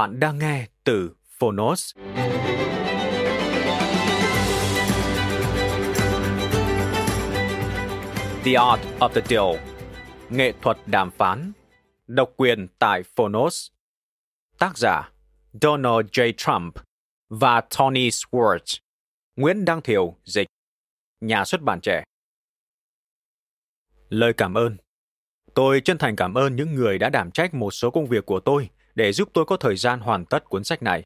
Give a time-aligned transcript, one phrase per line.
[0.00, 1.96] Bạn đang nghe từ Phonos.
[8.44, 9.56] The Art of the Deal
[10.30, 11.52] Nghệ thuật đàm phán,
[12.06, 13.70] Độc quyền tại Phonos
[14.58, 15.12] Tác giả,
[15.60, 16.32] Donald J.
[16.36, 16.74] Trump
[17.28, 18.78] và Tony Schwartz
[19.36, 20.46] Nguyễn Đăng Thiều, dịch,
[21.20, 22.04] Nhà xuất bản trẻ
[24.08, 24.76] Lời cảm ơn
[25.54, 28.40] Tôi chân thành cảm ơn những người đã đảm trách một số công việc của
[28.40, 31.02] tôi để giúp tôi có thời gian hoàn tất cuốn sách này.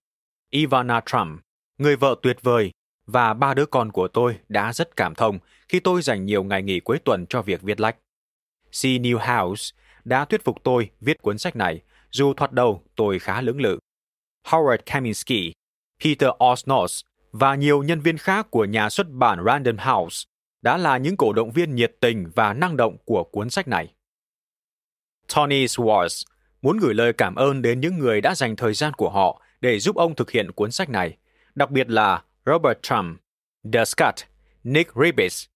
[0.50, 1.40] Ivana Trump,
[1.78, 2.70] người vợ tuyệt vời,
[3.06, 6.62] và ba đứa con của tôi đã rất cảm thông khi tôi dành nhiều ngày
[6.62, 7.96] nghỉ cuối tuần cho việc viết lách.
[8.70, 8.82] C.
[8.82, 9.72] Newhouse
[10.05, 13.78] đã thuyết phục tôi viết cuốn sách này, dù thoạt đầu tôi khá lưỡng lự.
[14.46, 15.52] Howard Kaminsky,
[16.05, 17.00] Peter Osnos
[17.32, 20.24] và nhiều nhân viên khác của nhà xuất bản Random House
[20.62, 23.95] đã là những cổ động viên nhiệt tình và năng động của cuốn sách này.
[25.34, 26.24] Tony Schwartz
[26.64, 29.79] muốn gửi lời cảm ơn đến những người đã dành thời gian của họ để
[29.79, 31.17] giúp ông thực hiện cuốn sách này,
[31.55, 33.20] đặc biệt là Robert Trump,
[33.73, 34.14] The Scott,
[34.63, 35.47] Nick Ribbis,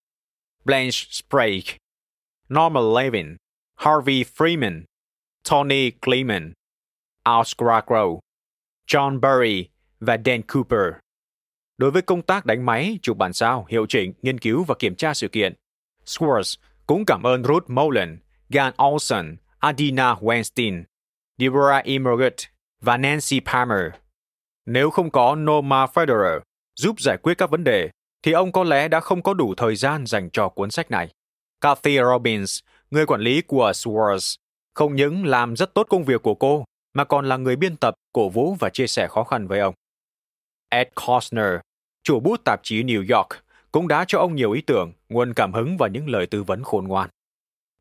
[0.64, 1.78] Blanche Sprague,
[2.48, 3.36] Norman Levin,
[3.76, 4.82] Harvey Freeman,
[5.50, 6.52] Tony Clement,
[7.22, 8.04] Al Scragro,
[8.86, 9.68] John Burry
[10.00, 10.92] và Dan Cooper.
[11.78, 14.94] Đối với công tác đánh máy, chụp bản sao, hiệu chỉnh, nghiên cứu và kiểm
[14.94, 15.54] tra sự kiện,
[16.04, 20.84] Schwartz cũng cảm ơn Ruth Mullen, Gan Olson, Adina Weinstein,
[21.38, 21.98] Deborah E.
[21.98, 22.32] Morgan
[22.80, 23.92] và Nancy Palmer.
[24.66, 26.40] Nếu không có Norma Federer
[26.76, 27.90] giúp giải quyết các vấn đề,
[28.22, 31.08] thì ông có lẽ đã không có đủ thời gian dành cho cuốn sách này.
[31.60, 32.60] Kathy Robbins,
[32.90, 34.36] người quản lý của Swords,
[34.74, 37.94] không những làm rất tốt công việc của cô, mà còn là người biên tập,
[38.12, 39.74] cổ vũ và chia sẻ khó khăn với ông.
[40.68, 41.60] Ed Costner,
[42.02, 43.28] chủ bút tạp chí New York,
[43.72, 46.62] cũng đã cho ông nhiều ý tưởng, nguồn cảm hứng và những lời tư vấn
[46.62, 47.10] khôn ngoan.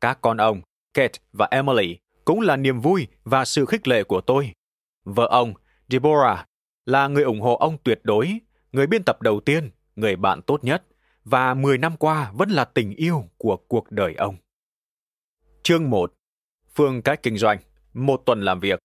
[0.00, 0.60] Các con ông,
[0.94, 1.96] Kate và Emily,
[2.28, 4.52] cũng là niềm vui và sự khích lệ của tôi.
[5.04, 5.54] Vợ ông,
[5.88, 6.46] Deborah,
[6.86, 8.38] là người ủng hộ ông tuyệt đối,
[8.72, 10.84] người biên tập đầu tiên, người bạn tốt nhất,
[11.24, 14.36] và 10 năm qua vẫn là tình yêu của cuộc đời ông.
[15.62, 16.12] Chương 1
[16.74, 17.58] Phương cách kinh doanh,
[17.92, 18.78] một tuần làm việc.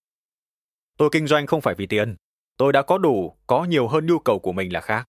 [0.96, 2.16] Tôi kinh doanh không phải vì tiền.
[2.56, 5.04] Tôi đã có đủ, có nhiều hơn nhu cầu của mình là khác.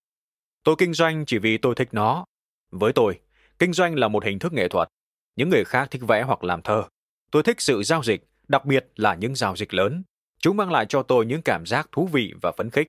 [0.64, 2.26] Tôi kinh doanh chỉ vì tôi thích nó.
[2.72, 3.20] Với tôi,
[3.60, 4.88] kinh doanh là một hình thức nghệ thuật.
[5.36, 6.84] Những người khác thích vẽ hoặc làm thơ.
[7.32, 10.04] Tôi thích sự giao dịch, đặc biệt là những giao dịch lớn.
[10.40, 12.88] Chúng mang lại cho tôi những cảm giác thú vị và phấn khích.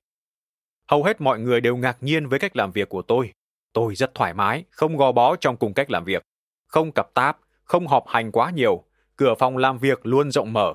[0.91, 3.31] Hầu hết mọi người đều ngạc nhiên với cách làm việc của tôi.
[3.73, 6.23] Tôi rất thoải mái, không gò bó trong cùng cách làm việc.
[6.67, 8.83] Không cặp táp, không họp hành quá nhiều.
[9.15, 10.73] Cửa phòng làm việc luôn rộng mở.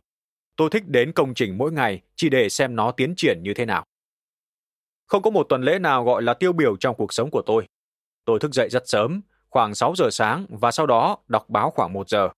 [0.57, 3.65] Tôi thích đến công trình mỗi ngày chỉ để xem nó tiến triển như thế
[3.65, 3.85] nào.
[5.07, 7.67] Không có một tuần lễ nào gọi là tiêu biểu trong cuộc sống của tôi.
[8.25, 11.93] Tôi thức dậy rất sớm, khoảng 6 giờ sáng và sau đó đọc báo khoảng
[11.93, 12.29] 1 giờ.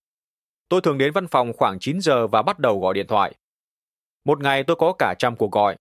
[0.69, 3.35] Tôi thường đến văn phòng khoảng 9 giờ và bắt đầu gọi điện thoại.
[4.25, 5.75] Một ngày tôi có cả trăm cuộc gọi.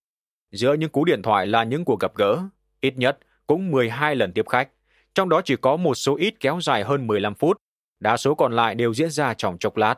[0.52, 2.42] Giữa những cú điện thoại là những cuộc gặp gỡ,
[2.80, 4.68] ít nhất cũng 12 lần tiếp khách,
[5.14, 7.56] trong đó chỉ có một số ít kéo dài hơn 15 phút,
[8.00, 9.94] đa số còn lại đều diễn ra trong chốc lát.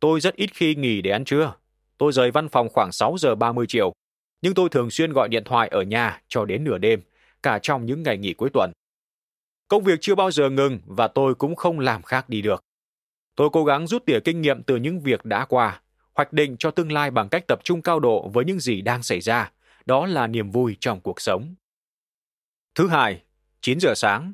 [0.00, 1.54] Tôi rất ít khi nghỉ để ăn trưa.
[1.98, 3.92] Tôi rời văn phòng khoảng 6 giờ 30 chiều,
[4.42, 7.02] nhưng tôi thường xuyên gọi điện thoại ở nhà cho đến nửa đêm,
[7.42, 8.72] cả trong những ngày nghỉ cuối tuần.
[9.68, 12.65] Công việc chưa bao giờ ngừng và tôi cũng không làm khác đi được.
[13.36, 15.80] Tôi cố gắng rút tỉa kinh nghiệm từ những việc đã qua,
[16.14, 19.02] hoạch định cho tương lai bằng cách tập trung cao độ với những gì đang
[19.02, 19.52] xảy ra.
[19.86, 21.54] Đó là niềm vui trong cuộc sống.
[22.74, 23.22] Thứ hai,
[23.60, 24.32] 9 giờ sáng.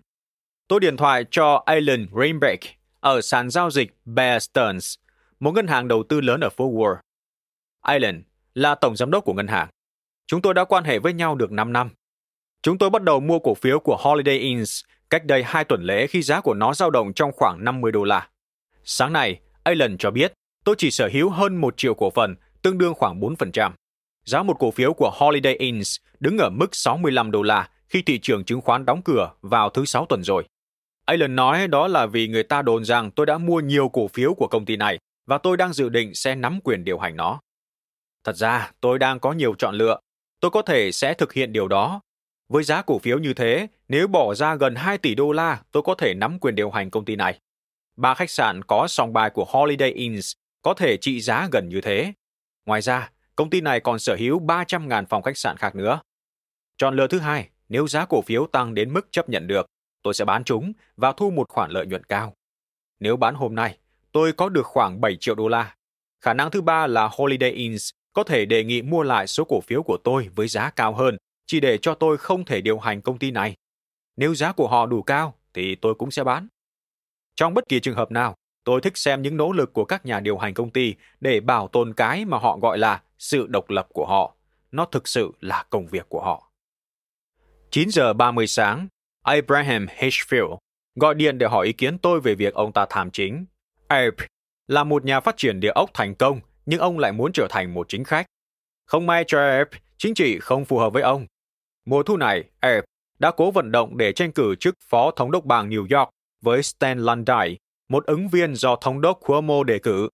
[0.68, 2.64] Tôi điện thoại cho Alan Rainbeck
[3.00, 4.94] ở sàn giao dịch Bear Stearns,
[5.40, 6.96] một ngân hàng đầu tư lớn ở phố Wall.
[7.80, 8.22] Alan
[8.54, 9.68] là tổng giám đốc của ngân hàng.
[10.26, 11.90] Chúng tôi đã quan hệ với nhau được 5 năm.
[12.62, 16.06] Chúng tôi bắt đầu mua cổ phiếu của Holiday Inns cách đây 2 tuần lễ
[16.06, 18.28] khi giá của nó dao động trong khoảng 50 đô la.
[18.84, 20.32] Sáng nay, Allen cho biết
[20.64, 23.72] tôi chỉ sở hữu hơn 1 triệu cổ phần, tương đương khoảng 4%.
[24.24, 28.18] Giá một cổ phiếu của Holiday Inns đứng ở mức 65 đô la khi thị
[28.18, 30.44] trường chứng khoán đóng cửa vào thứ Sáu tuần rồi.
[31.04, 34.34] Allen nói đó là vì người ta đồn rằng tôi đã mua nhiều cổ phiếu
[34.34, 37.40] của công ty này và tôi đang dự định sẽ nắm quyền điều hành nó.
[38.24, 39.98] Thật ra, tôi đang có nhiều chọn lựa.
[40.40, 42.00] Tôi có thể sẽ thực hiện điều đó.
[42.48, 45.82] Với giá cổ phiếu như thế, nếu bỏ ra gần 2 tỷ đô la, tôi
[45.82, 47.38] có thể nắm quyền điều hành công ty này.
[48.02, 50.32] Ba khách sạn có song bài của Holiday Inns
[50.62, 52.12] có thể trị giá gần như thế.
[52.66, 56.00] Ngoài ra, công ty này còn sở hữu 300.000 phòng khách sạn khác nữa.
[56.76, 59.66] Chọn lựa thứ hai, nếu giá cổ phiếu tăng đến mức chấp nhận được,
[60.02, 62.34] tôi sẽ bán chúng và thu một khoản lợi nhuận cao.
[63.00, 63.78] Nếu bán hôm nay,
[64.12, 65.74] tôi có được khoảng 7 triệu đô la.
[66.20, 69.60] Khả năng thứ ba là Holiday Inns có thể đề nghị mua lại số cổ
[69.60, 71.16] phiếu của tôi với giá cao hơn,
[71.46, 73.54] chỉ để cho tôi không thể điều hành công ty này.
[74.16, 76.48] Nếu giá của họ đủ cao, thì tôi cũng sẽ bán.
[77.42, 78.34] Trong bất kỳ trường hợp nào,
[78.64, 81.68] tôi thích xem những nỗ lực của các nhà điều hành công ty để bảo
[81.68, 84.34] tồn cái mà họ gọi là sự độc lập của họ.
[84.72, 86.50] Nó thực sự là công việc của họ.
[87.70, 88.88] 9 giờ 30 sáng,
[89.22, 90.56] Abraham Hitchfield
[90.94, 93.44] gọi điện để hỏi ý kiến tôi về việc ông ta tham chính.
[93.88, 94.26] Abe
[94.68, 97.74] là một nhà phát triển địa ốc thành công, nhưng ông lại muốn trở thành
[97.74, 98.26] một chính khách.
[98.86, 101.26] Không may cho Abe, chính trị không phù hợp với ông.
[101.84, 102.82] Mùa thu này, Abe
[103.18, 106.10] đã cố vận động để tranh cử chức phó thống đốc bang New York
[106.42, 107.58] với Stan Lundy,
[107.88, 110.08] một ứng viên do thống đốc Cuomo đề cử.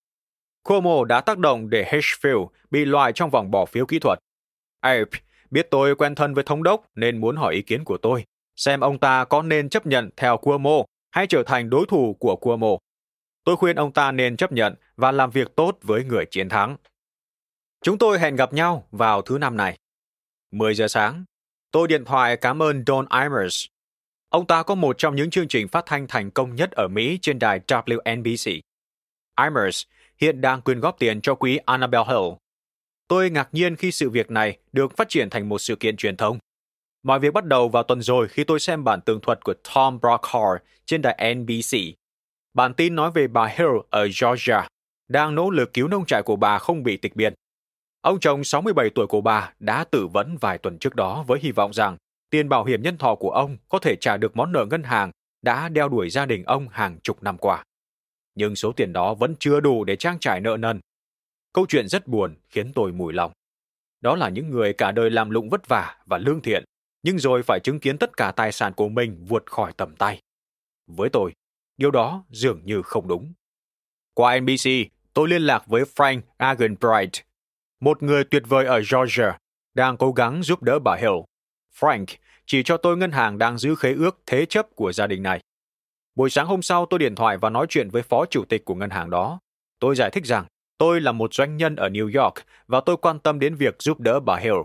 [0.63, 4.19] Cuomo đã tác động để Hedgefield bị loại trong vòng bỏ phiếu kỹ thuật.
[4.81, 5.05] Abe
[5.51, 8.25] biết tôi quen thân với thống đốc nên muốn hỏi ý kiến của tôi,
[8.57, 12.37] xem ông ta có nên chấp nhận theo Cuomo hay trở thành đối thủ của
[12.37, 12.77] Cuomo.
[13.45, 16.77] Tôi khuyên ông ta nên chấp nhận và làm việc tốt với người chiến thắng.
[17.83, 19.79] Chúng tôi hẹn gặp nhau vào thứ năm này.
[20.51, 21.25] 10 giờ sáng,
[21.71, 23.67] tôi điện thoại cảm ơn Don Imers.
[24.29, 27.19] Ông ta có một trong những chương trình phát thanh thành công nhất ở Mỹ
[27.23, 28.61] trên đài WNBC.
[29.43, 29.83] Imers
[30.21, 32.35] hiện đang quyên góp tiền cho quý Annabelle Hill.
[33.09, 36.17] Tôi ngạc nhiên khi sự việc này được phát triển thành một sự kiện truyền
[36.17, 36.39] thông.
[37.03, 39.99] Mọi việc bắt đầu vào tuần rồi khi tôi xem bản tường thuật của Tom
[39.99, 41.79] Brokaw trên đài NBC.
[42.55, 44.69] Bản tin nói về bà Hill ở Georgia,
[45.09, 47.35] đang nỗ lực cứu nông trại của bà không bị tịch biên.
[48.01, 51.53] Ông chồng 67 tuổi của bà đã tử vấn vài tuần trước đó với hy
[51.53, 51.97] vọng rằng
[52.31, 55.11] tiền bảo hiểm nhân thọ của ông có thể trả được món nợ ngân hàng
[55.43, 57.65] đã đeo đuổi gia đình ông hàng chục năm qua.
[58.35, 60.81] Nhưng số tiền đó vẫn chưa đủ để trang trải nợ nần.
[61.53, 63.33] Câu chuyện rất buồn khiến tôi mùi lòng.
[64.01, 66.65] Đó là những người cả đời làm lụng vất vả và lương thiện,
[67.03, 70.21] nhưng rồi phải chứng kiến tất cả tài sản của mình vượt khỏi tầm tay.
[70.87, 71.33] Với tôi,
[71.77, 73.33] điều đó dường như không đúng.
[74.15, 74.71] Qua NBC,
[75.15, 77.13] tôi liên lạc với Frank Agenbright,
[77.81, 79.39] một người tuyệt vời ở Georgia,
[79.75, 81.15] đang cố gắng giúp đỡ bà Hill.
[81.81, 82.07] Frank
[82.47, 85.41] chỉ cho tôi ngân hàng đang giữ khế ước thế chấp của gia đình này.
[86.15, 88.75] Buổi sáng hôm sau tôi điện thoại và nói chuyện với phó chủ tịch của
[88.75, 89.41] ngân hàng đó.
[89.79, 90.47] Tôi giải thích rằng
[90.79, 92.35] tôi là một doanh nhân ở New York
[92.67, 94.57] và tôi quan tâm đến việc giúp đỡ bà Hill.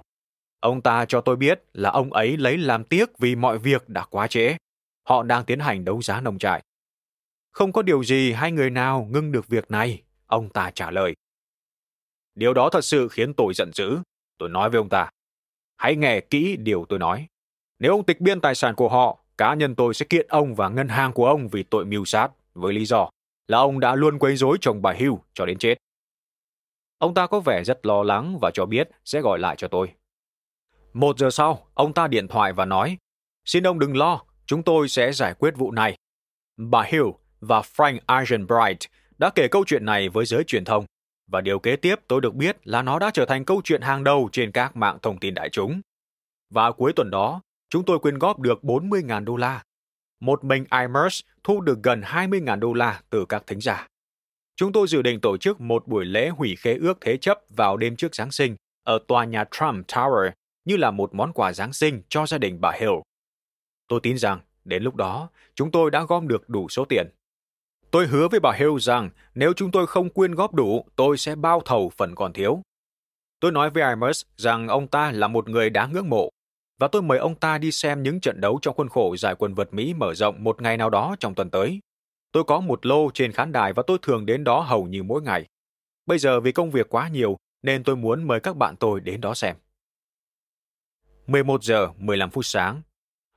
[0.59, 4.05] Ông ta cho tôi biết là ông ấy lấy làm tiếc vì mọi việc đã
[4.09, 4.57] quá trễ.
[5.03, 6.63] Họ đang tiến hành đấu giá nông trại.
[7.51, 11.13] Không có điều gì hay người nào ngưng được việc này, ông ta trả lời.
[12.35, 13.97] Điều đó thật sự khiến tôi giận dữ.
[14.37, 15.09] Tôi nói với ông ta,
[15.83, 17.27] hãy nghe kỹ điều tôi nói.
[17.79, 20.69] Nếu ông tịch biên tài sản của họ, cá nhân tôi sẽ kiện ông và
[20.69, 23.09] ngân hàng của ông vì tội mưu sát, với lý do
[23.47, 25.75] là ông đã luôn quấy rối chồng bà Hugh cho đến chết.
[26.97, 29.91] Ông ta có vẻ rất lo lắng và cho biết sẽ gọi lại cho tôi.
[30.93, 32.97] Một giờ sau, ông ta điện thoại và nói,
[33.45, 35.95] xin ông đừng lo, chúng tôi sẽ giải quyết vụ này.
[36.57, 37.07] Bà Hill
[37.39, 38.79] và Frank Eisenbright
[39.17, 40.85] đã kể câu chuyện này với giới truyền thông,
[41.27, 44.03] và điều kế tiếp tôi được biết là nó đã trở thành câu chuyện hàng
[44.03, 45.81] đầu trên các mạng thông tin đại chúng.
[46.49, 49.63] Và cuối tuần đó, chúng tôi quyên góp được 40.000 đô la.
[50.19, 53.87] Một mình Imers thu được gần 20.000 đô la từ các thính giả.
[54.55, 57.77] Chúng tôi dự định tổ chức một buổi lễ hủy khế ước thế chấp vào
[57.77, 60.31] đêm trước Giáng sinh ở tòa nhà Trump Tower
[60.65, 62.93] như là một món quà Giáng sinh cho gia đình bà Hill.
[63.87, 67.07] Tôi tin rằng đến lúc đó chúng tôi đã gom được đủ số tiền.
[67.93, 71.35] Tôi hứa với bà Hill rằng nếu chúng tôi không quyên góp đủ, tôi sẽ
[71.35, 72.61] bao thầu phần còn thiếu.
[73.39, 76.29] Tôi nói với Imus rằng ông ta là một người đáng ngưỡng mộ
[76.79, 79.53] và tôi mời ông ta đi xem những trận đấu trong khuôn khổ giải quần
[79.53, 81.79] vợt Mỹ mở rộng một ngày nào đó trong tuần tới.
[82.31, 85.21] Tôi có một lô trên khán đài và tôi thường đến đó hầu như mỗi
[85.21, 85.45] ngày.
[86.05, 89.21] Bây giờ vì công việc quá nhiều nên tôi muốn mời các bạn tôi đến
[89.21, 89.55] đó xem.
[91.27, 92.81] 11 giờ 15 phút sáng.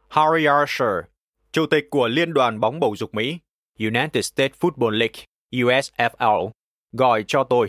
[0.09, 1.05] Harry Archer,
[1.53, 3.39] chủ tịch của Liên đoàn bóng bầu dục Mỹ,
[3.79, 6.51] United States Football League, USFL,
[6.93, 7.69] gọi cho tôi.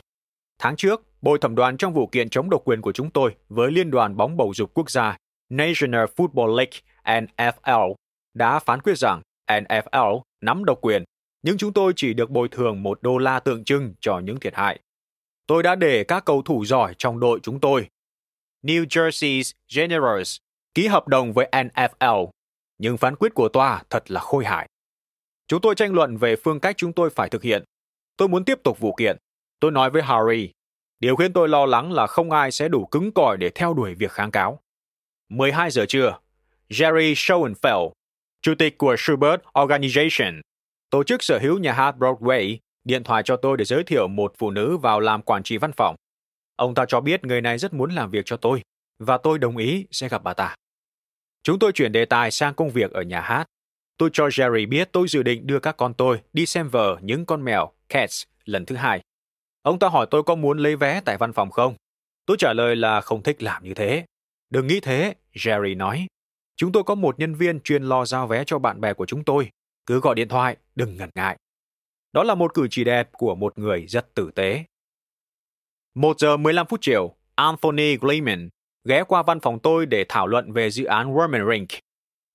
[0.60, 3.72] Tháng trước, bồi thẩm đoàn trong vụ kiện chống độc quyền của chúng tôi với
[3.72, 5.18] Liên đoàn bóng bầu dục quốc gia,
[5.50, 7.94] National Football League NFL
[8.34, 11.04] đã phán quyết rằng NFL nắm độc quyền,
[11.42, 14.56] nhưng chúng tôi chỉ được bồi thường một đô la tượng trưng cho những thiệt
[14.56, 14.80] hại.
[15.48, 17.88] Tôi đã để các cầu thủ giỏi trong đội chúng tôi.
[18.64, 20.38] New Jersey's Generals
[20.74, 22.30] ký hợp đồng với NFL,
[22.78, 24.68] nhưng phán quyết của tòa thật là khôi hài.
[25.48, 27.64] Chúng tôi tranh luận về phương cách chúng tôi phải thực hiện.
[28.18, 29.18] Tôi muốn tiếp tục vụ kiện.
[29.60, 30.52] Tôi nói với Harry,
[31.00, 33.96] điều khiến tôi lo lắng là không ai sẽ đủ cứng cỏi để theo đuổi
[33.96, 34.60] việc kháng cáo.
[35.30, 36.20] 12 giờ trưa,
[36.70, 37.92] Jerry Schoenfeld,
[38.42, 40.42] chủ tịch của Schubert Organization,
[40.90, 44.34] tổ chức sở hữu nhà hát Broadway, điện thoại cho tôi để giới thiệu một
[44.38, 45.96] phụ nữ vào làm quản trị văn phòng.
[46.56, 48.62] Ông ta cho biết người này rất muốn làm việc cho tôi,
[49.00, 50.56] và tôi đồng ý sẽ gặp bà ta.
[51.44, 53.46] Chúng tôi chuyển đề tài sang công việc ở nhà hát.
[53.98, 57.26] Tôi cho Jerry biết tôi dự định đưa các con tôi đi xem vở những
[57.26, 59.02] con mèo, Cats, lần thứ hai.
[59.62, 61.76] Ông ta hỏi tôi có muốn lấy vé tại văn phòng không?
[62.26, 64.06] Tôi trả lời là không thích làm như thế.
[64.50, 66.08] Đừng nghĩ thế, Jerry nói.
[66.56, 69.24] Chúng tôi có một nhân viên chuyên lo giao vé cho bạn bè của chúng
[69.24, 69.50] tôi.
[69.86, 71.38] Cứ gọi điện thoại, đừng ngần ngại.
[72.14, 74.64] Đó là một cử chỉ đẹp của một người rất tử tế.
[75.96, 78.50] Một giờ 15 phút chiều, Anthony Gleeman
[78.88, 81.70] ghé qua văn phòng tôi để thảo luận về dự án Worman Rink.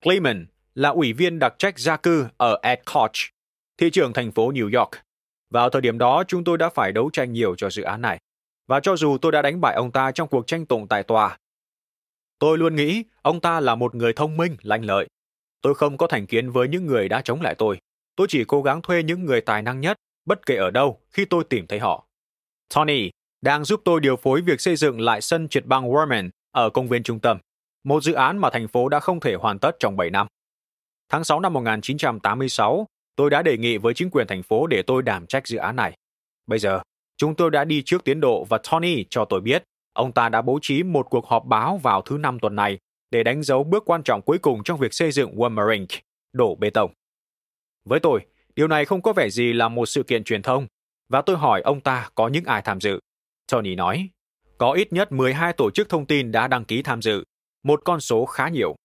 [0.05, 3.15] Gleeman là ủy viên đặc trách gia cư ở Edcoach,
[3.77, 4.91] thị trưởng thành phố New York.
[5.49, 8.19] Vào thời điểm đó, chúng tôi đã phải đấu tranh nhiều cho dự án này.
[8.67, 11.37] Và cho dù tôi đã đánh bại ông ta trong cuộc tranh tụng tại tòa,
[12.39, 15.07] tôi luôn nghĩ ông ta là một người thông minh, lanh lợi.
[15.61, 17.77] Tôi không có thành kiến với những người đã chống lại tôi.
[18.15, 21.25] Tôi chỉ cố gắng thuê những người tài năng nhất, bất kể ở đâu, khi
[21.25, 22.05] tôi tìm thấy họ.
[22.75, 23.09] Tony
[23.41, 26.87] đang giúp tôi điều phối việc xây dựng lại sân trượt băng Warman ở công
[26.87, 27.37] viên trung tâm,
[27.83, 30.27] một dự án mà thành phố đã không thể hoàn tất trong 7 năm.
[31.09, 35.01] Tháng 6 năm 1986, tôi đã đề nghị với chính quyền thành phố để tôi
[35.01, 35.97] đảm trách dự án này.
[36.47, 36.81] Bây giờ,
[37.17, 40.41] chúng tôi đã đi trước tiến độ và Tony cho tôi biết ông ta đã
[40.41, 42.79] bố trí một cuộc họp báo vào thứ năm tuần này
[43.11, 45.85] để đánh dấu bước quan trọng cuối cùng trong việc xây dựng Wormerink,
[46.33, 46.93] đổ bê tông.
[47.85, 48.19] Với tôi,
[48.55, 50.67] điều này không có vẻ gì là một sự kiện truyền thông,
[51.09, 52.99] và tôi hỏi ông ta có những ai tham dự.
[53.51, 54.09] Tony nói,
[54.57, 57.23] có ít nhất 12 tổ chức thông tin đã đăng ký tham dự,
[57.63, 58.75] một con số khá nhiều.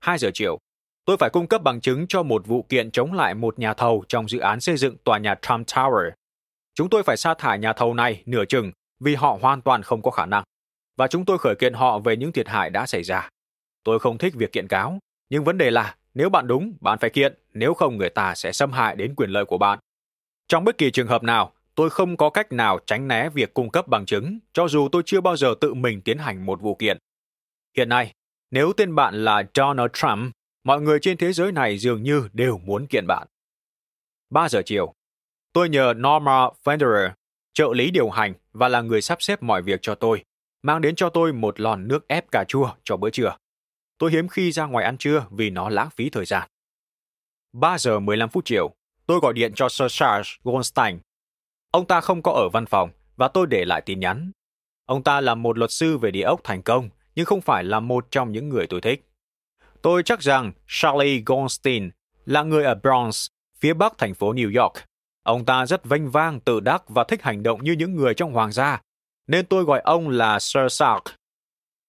[0.00, 0.58] 2 giờ chiều,
[1.04, 4.04] tôi phải cung cấp bằng chứng cho một vụ kiện chống lại một nhà thầu
[4.08, 6.10] trong dự án xây dựng tòa nhà Trump Tower.
[6.74, 10.02] Chúng tôi phải sa thải nhà thầu này nửa chừng vì họ hoàn toàn không
[10.02, 10.44] có khả năng,
[10.96, 13.28] và chúng tôi khởi kiện họ về những thiệt hại đã xảy ra.
[13.84, 14.98] Tôi không thích việc kiện cáo,
[15.30, 18.52] nhưng vấn đề là nếu bạn đúng, bạn phải kiện, nếu không người ta sẽ
[18.52, 19.78] xâm hại đến quyền lợi của bạn.
[20.48, 23.70] Trong bất kỳ trường hợp nào, tôi không có cách nào tránh né việc cung
[23.70, 26.74] cấp bằng chứng, cho dù tôi chưa bao giờ tự mình tiến hành một vụ
[26.74, 26.98] kiện.
[27.76, 28.12] Hiện nay,
[28.50, 30.32] nếu tên bạn là Donald Trump,
[30.64, 33.28] mọi người trên thế giới này dường như đều muốn kiện bạn.
[34.30, 34.94] 3 giờ chiều,
[35.52, 37.10] tôi nhờ Norma Federer,
[37.52, 40.24] trợ lý điều hành và là người sắp xếp mọi việc cho tôi,
[40.62, 43.36] mang đến cho tôi một lon nước ép cà chua cho bữa trưa.
[43.98, 46.48] Tôi hiếm khi ra ngoài ăn trưa vì nó lãng phí thời gian.
[47.52, 48.74] 3 giờ 15 phút chiều,
[49.06, 50.98] tôi gọi điện cho Sir Charles Goldstein.
[51.70, 54.30] Ông ta không có ở văn phòng và tôi để lại tin nhắn.
[54.86, 57.80] Ông ta là một luật sư về địa ốc thành công, nhưng không phải là
[57.80, 59.09] một trong những người tôi thích.
[59.82, 61.90] Tôi chắc rằng Charlie Goldstein
[62.26, 63.26] là người ở Bronx,
[63.60, 64.74] phía bắc thành phố New York.
[65.22, 68.32] Ông ta rất vênh vang, tự đắc và thích hành động như những người trong
[68.32, 68.80] hoàng gia,
[69.26, 71.02] nên tôi gọi ông là Sir Sark.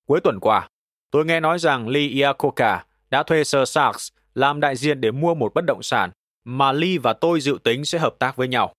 [0.08, 0.70] Cuối tuần qua,
[1.12, 3.96] tôi nghe nói rằng Lee Iacocca đã thuê Sir sark
[4.34, 6.12] làm đại diện để mua một bất động sản
[6.44, 8.74] mà Lee và tôi dự tính sẽ hợp tác với nhau.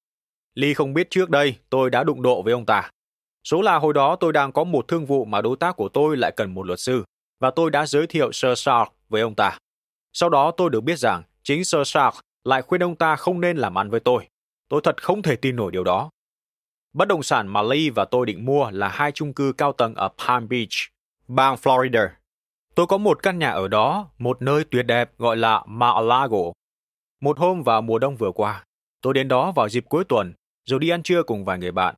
[0.55, 2.91] Lee không biết trước đây tôi đã đụng độ với ông ta.
[3.45, 6.17] Số là hồi đó tôi đang có một thương vụ mà đối tác của tôi
[6.17, 7.05] lại cần một luật sư,
[7.41, 9.59] và tôi đã giới thiệu Sir Sark với ông ta.
[10.13, 13.57] Sau đó tôi được biết rằng chính Sir Shark lại khuyên ông ta không nên
[13.57, 14.29] làm ăn với tôi.
[14.69, 16.11] Tôi thật không thể tin nổi điều đó.
[16.93, 19.95] Bất động sản mà Lee và tôi định mua là hai chung cư cao tầng
[19.95, 20.73] ở Palm Beach,
[21.29, 22.09] bang Florida.
[22.75, 26.53] Tôi có một căn nhà ở đó, một nơi tuyệt đẹp gọi là Mar-a-Lago.
[27.21, 28.65] Một hôm vào mùa đông vừa qua,
[29.01, 30.33] tôi đến đó vào dịp cuối tuần,
[30.65, 31.95] rồi đi ăn trưa cùng vài người bạn.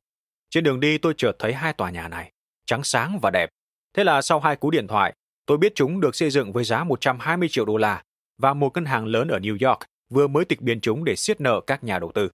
[0.49, 2.31] Trên đường đi tôi chợt thấy hai tòa nhà này,
[2.65, 3.49] trắng sáng và đẹp.
[3.93, 5.13] Thế là sau hai cú điện thoại,
[5.45, 8.03] tôi biết chúng được xây dựng với giá 120 triệu đô la
[8.37, 11.41] và một ngân hàng lớn ở New York vừa mới tịch biên chúng để siết
[11.41, 12.29] nợ các nhà đầu tư.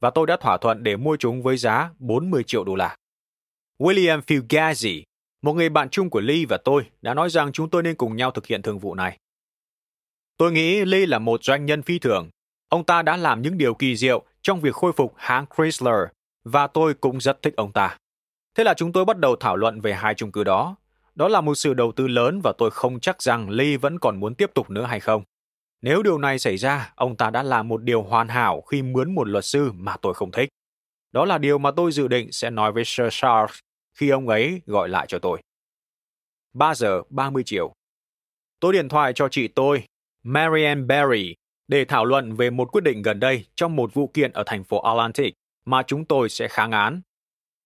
[0.00, 2.96] Và tôi đã thỏa thuận để mua chúng với giá 40 triệu đô la.
[3.78, 5.02] William Fugazi,
[5.42, 8.16] một người bạn chung của Lee và tôi, đã nói rằng chúng tôi nên cùng
[8.16, 9.18] nhau thực hiện thương vụ này.
[10.36, 12.28] Tôi nghĩ Lee là một doanh nhân phi thường.
[12.68, 16.08] Ông ta đã làm những điều kỳ diệu trong việc khôi phục hãng Chrysler
[16.44, 17.96] và tôi cũng rất thích ông ta.
[18.54, 20.76] Thế là chúng tôi bắt đầu thảo luận về hai chung cư đó.
[21.18, 24.20] Đó là một sự đầu tư lớn và tôi không chắc rằng Lee vẫn còn
[24.20, 25.22] muốn tiếp tục nữa hay không.
[25.82, 29.14] Nếu điều này xảy ra, ông ta đã làm một điều hoàn hảo khi mướn
[29.14, 30.48] một luật sư mà tôi không thích.
[31.12, 33.58] Đó là điều mà tôi dự định sẽ nói với Sir Charles
[33.94, 35.40] khi ông ấy gọi lại cho tôi.
[36.54, 37.72] 3 giờ 30 chiều,
[38.60, 39.84] Tôi điện thoại cho chị tôi,
[40.22, 41.34] Marianne Berry,
[41.68, 44.64] để thảo luận về một quyết định gần đây trong một vụ kiện ở thành
[44.64, 45.34] phố Atlantic
[45.64, 47.00] mà chúng tôi sẽ kháng án.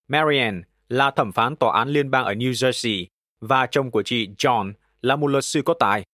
[0.08, 3.06] Marianne là thẩm phán tòa án liên bang ở New Jersey
[3.42, 6.04] và chồng của chị John là một luật sư có tài.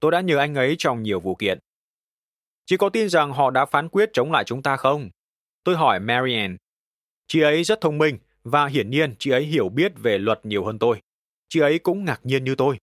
[0.00, 1.58] Tôi đã nhờ anh ấy trong nhiều vụ kiện.
[2.66, 5.10] Chị có tin rằng họ đã phán quyết chống lại chúng ta không?
[5.64, 6.56] Tôi hỏi Marianne.
[7.26, 10.64] Chị ấy rất thông minh và hiển nhiên chị ấy hiểu biết về luật nhiều
[10.64, 11.00] hơn tôi.
[11.48, 12.78] Chị ấy cũng ngạc nhiên như tôi.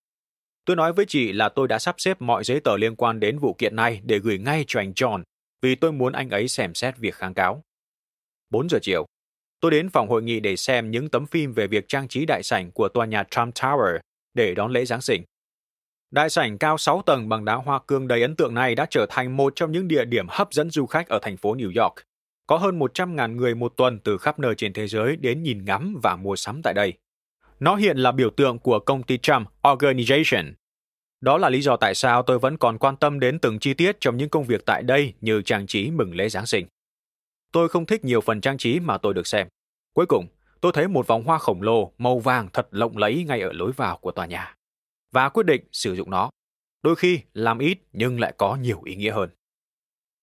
[0.66, 3.40] Tôi nói với chị là tôi đã sắp xếp mọi giấy tờ liên quan đến
[3.40, 5.24] vụ kiện này để gửi ngay cho anh John
[5.62, 7.64] vì tôi muốn anh ấy xem xét việc kháng cáo.
[8.50, 9.06] 4 giờ chiều,
[9.60, 12.44] tôi đến phòng hội nghị để xem những tấm phim về việc trang trí đại
[12.44, 14.00] sảnh của tòa nhà Trump Tower
[14.34, 15.24] để đón lễ Giáng sinh.
[16.12, 19.06] Đại sảnh cao 6 tầng bằng đá hoa cương đầy ấn tượng này đã trở
[19.10, 21.96] thành một trong những địa điểm hấp dẫn du khách ở thành phố New York.
[22.48, 26.00] Có hơn 100.000 người một tuần từ khắp nơi trên thế giới đến nhìn ngắm
[26.04, 26.94] và mua sắm tại đây.
[27.60, 30.54] Nó hiện là biểu tượng của công ty Trump Organization.
[31.22, 33.98] Đó là lý do tại sao tôi vẫn còn quan tâm đến từng chi tiết
[34.00, 36.68] trong những công việc tại đây như trang trí mừng lễ Giáng sinh.
[37.52, 39.48] Tôi không thích nhiều phần trang trí mà tôi được xem.
[39.94, 40.28] Cuối cùng,
[40.62, 43.72] tôi thấy một vòng hoa khổng lồ màu vàng thật lộng lẫy ngay ở lối
[43.72, 44.56] vào của tòa nhà
[45.12, 46.30] và quyết định sử dụng nó.
[46.84, 49.30] Đôi khi làm ít nhưng lại có nhiều ý nghĩa hơn.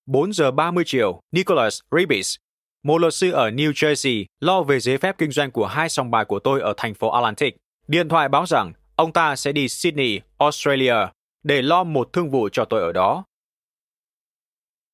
[0.06, 2.36] 4 giờ 30 chiều, Nicholas Ribis,
[2.82, 6.10] một luật sư ở New Jersey, lo về giấy phép kinh doanh của hai sòng
[6.10, 7.56] bài của tôi ở thành phố Atlantic.
[7.88, 10.94] Điện thoại báo rằng ông ta sẽ đi Sydney, Australia
[11.42, 13.24] để lo một thương vụ cho tôi ở đó.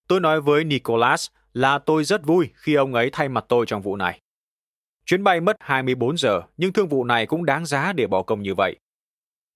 [0.08, 3.82] Tôi nói với Nicholas là tôi rất vui khi ông ấy thay mặt tôi trong
[3.82, 4.21] vụ này.
[5.06, 8.42] Chuyến bay mất 24 giờ, nhưng thương vụ này cũng đáng giá để bỏ công
[8.42, 8.76] như vậy.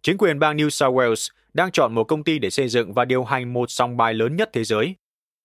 [0.03, 3.05] Chính quyền bang New South Wales đang chọn một công ty để xây dựng và
[3.05, 4.95] điều hành một song bài lớn nhất thế giới.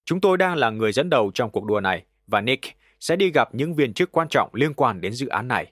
[0.06, 3.32] Chúng tôi đang là người dẫn đầu trong cuộc đua này và Nick sẽ đi
[3.32, 5.72] gặp những viên chức quan trọng liên quan đến dự án này.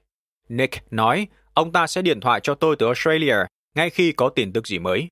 [0.49, 3.35] Nick nói ông ta sẽ điện thoại cho tôi từ Australia
[3.75, 5.07] ngay khi có tin tức gì mới.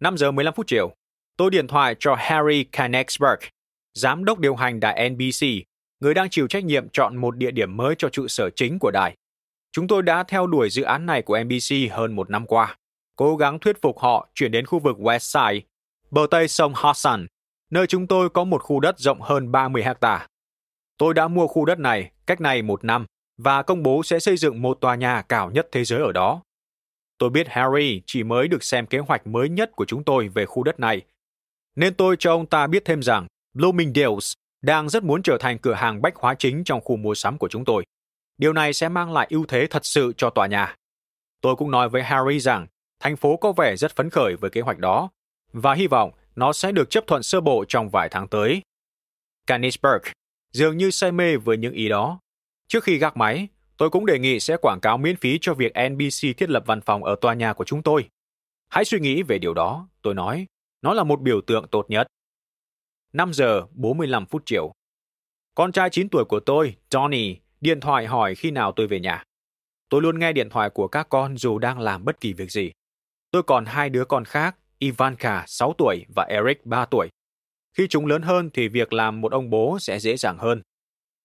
[0.00, 0.92] 5 giờ 15 phút chiều,
[1.36, 3.38] tôi điện thoại cho Harry Kanexberg
[3.94, 5.46] giám đốc điều hành đài NBC,
[6.00, 8.90] người đang chịu trách nhiệm chọn một địa điểm mới cho trụ sở chính của
[8.90, 9.16] đài.
[9.72, 12.76] Chúng tôi đã theo đuổi dự án này của NBC hơn một năm qua,
[13.16, 15.66] cố gắng thuyết phục họ chuyển đến khu vực West Side,
[16.10, 17.26] bờ tây sông Hudson,
[17.70, 20.26] nơi chúng tôi có một khu đất rộng hơn 30 hecta.
[20.98, 24.36] Tôi đã mua khu đất này cách này một năm và công bố sẽ xây
[24.36, 26.42] dựng một tòa nhà cao nhất thế giới ở đó.
[27.18, 30.46] Tôi biết Harry chỉ mới được xem kế hoạch mới nhất của chúng tôi về
[30.46, 31.02] khu đất này,
[31.76, 34.32] nên tôi cho ông ta biết thêm rằng Bloomingdale's
[34.62, 37.48] đang rất muốn trở thành cửa hàng bách hóa chính trong khu mua sắm của
[37.48, 37.84] chúng tôi.
[38.38, 40.76] Điều này sẽ mang lại ưu thế thật sự cho tòa nhà.
[41.40, 42.66] Tôi cũng nói với Harry rằng
[43.00, 45.10] thành phố có vẻ rất phấn khởi với kế hoạch đó
[45.52, 48.62] và hy vọng nó sẽ được chấp thuận sơ bộ trong vài tháng tới.
[49.46, 50.02] Canisberg
[50.52, 52.20] dường như say mê với những ý đó.
[52.68, 55.72] Trước khi gác máy, tôi cũng đề nghị sẽ quảng cáo miễn phí cho việc
[55.90, 58.08] NBC thiết lập văn phòng ở tòa nhà của chúng tôi.
[58.68, 60.46] Hãy suy nghĩ về điều đó, tôi nói.
[60.82, 62.06] Nó là một biểu tượng tốt nhất.
[63.12, 64.72] 5 giờ 45 phút chiều.
[65.54, 69.24] Con trai 9 tuổi của tôi, Johnny, điện thoại hỏi khi nào tôi về nhà.
[69.88, 72.72] Tôi luôn nghe điện thoại của các con dù đang làm bất kỳ việc gì.
[73.30, 77.08] Tôi còn hai đứa con khác, Ivanka 6 tuổi và Eric 3 tuổi.
[77.76, 80.62] Khi chúng lớn hơn thì việc làm một ông bố sẽ dễ dàng hơn.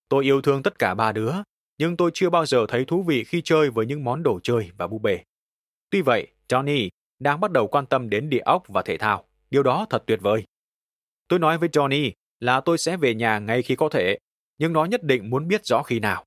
[0.10, 1.34] Tôi yêu thương tất cả ba đứa,
[1.78, 4.72] nhưng tôi chưa bao giờ thấy thú vị khi chơi với những món đồ chơi
[4.78, 5.24] và búp bê.
[5.90, 9.26] Tuy vậy, Johnny đang bắt đầu quan tâm đến địa ốc và thể thao.
[9.50, 10.44] Điều đó thật tuyệt vời.
[11.34, 14.18] Tôi nói với Johnny là tôi sẽ về nhà ngay khi có thể,
[14.58, 16.26] nhưng nó nhất định muốn biết rõ khi nào.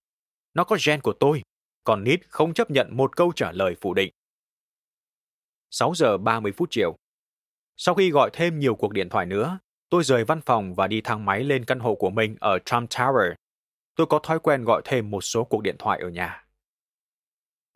[0.54, 1.42] Nó có gen của tôi,
[1.84, 4.12] còn Nít không chấp nhận một câu trả lời phủ định.
[5.70, 6.96] 6 giờ 30 phút chiều.
[7.76, 11.00] Sau khi gọi thêm nhiều cuộc điện thoại nữa, tôi rời văn phòng và đi
[11.00, 13.34] thang máy lên căn hộ của mình ở Trump Tower.
[13.94, 16.44] Tôi có thói quen gọi thêm một số cuộc điện thoại ở nhà.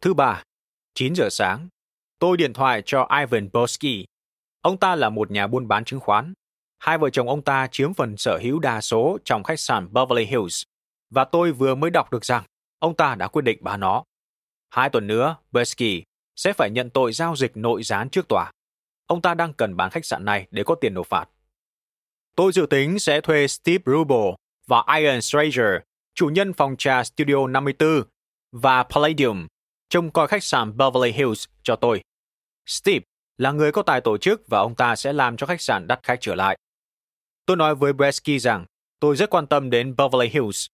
[0.01, 0.43] Thứ ba,
[0.95, 1.69] 9 giờ sáng,
[2.19, 4.07] tôi điện thoại cho Ivan Bosky.
[4.61, 6.35] Ông ta là một nhà buôn bán chứng khoán.
[6.81, 10.25] Hai vợ chồng ông ta chiếm phần sở hữu đa số trong khách sạn Beverly
[10.25, 10.63] Hills.
[11.11, 12.45] Và tôi vừa mới đọc được rằng
[12.79, 14.05] ông ta đã quyết định bán nó.
[14.71, 16.03] Hai tuần nữa, Besky
[16.37, 18.53] sẽ phải nhận tội giao dịch nội gián trước tòa.
[19.07, 21.29] Ông ta đang cần bán khách sạn này để có tiền nộp phạt.
[22.37, 24.35] Tôi dự tính sẽ thuê Steve Rubel
[24.67, 25.77] và Ian Stranger,
[26.15, 28.03] chủ nhân phòng trà Studio 54
[28.53, 29.47] và Palladium,
[29.89, 32.03] trông coi khách sạn Beverly Hills cho tôi.
[32.67, 33.05] Steve
[33.39, 36.01] là người có tài tổ chức và ông ta sẽ làm cho khách sạn đắt
[36.03, 36.59] khách trở lại.
[37.47, 38.65] Tôi nói với Bresky rằng
[39.01, 40.67] tôi rất quan tâm đến Beverly Hills.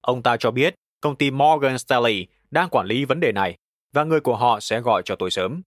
[0.00, 3.56] Ông ta cho biết công ty Morgan Stanley đang quản lý vấn đề này
[3.92, 5.62] và người của họ sẽ gọi cho tôi sớm.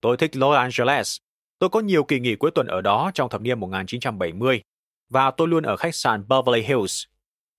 [0.00, 1.16] Tôi thích Los Angeles.
[1.58, 4.62] Tôi có nhiều kỳ nghỉ cuối tuần ở đó trong thập niên 1970
[5.10, 7.04] và tôi luôn ở khách sạn Beverly Hills.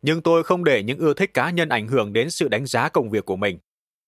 [0.01, 2.89] Nhưng tôi không để những ưa thích cá nhân ảnh hưởng đến sự đánh giá
[2.89, 3.59] công việc của mình.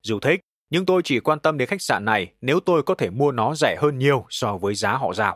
[0.03, 3.09] Dù thích, nhưng tôi chỉ quan tâm đến khách sạn này nếu tôi có thể
[3.09, 5.35] mua nó rẻ hơn nhiều so với giá họ giao.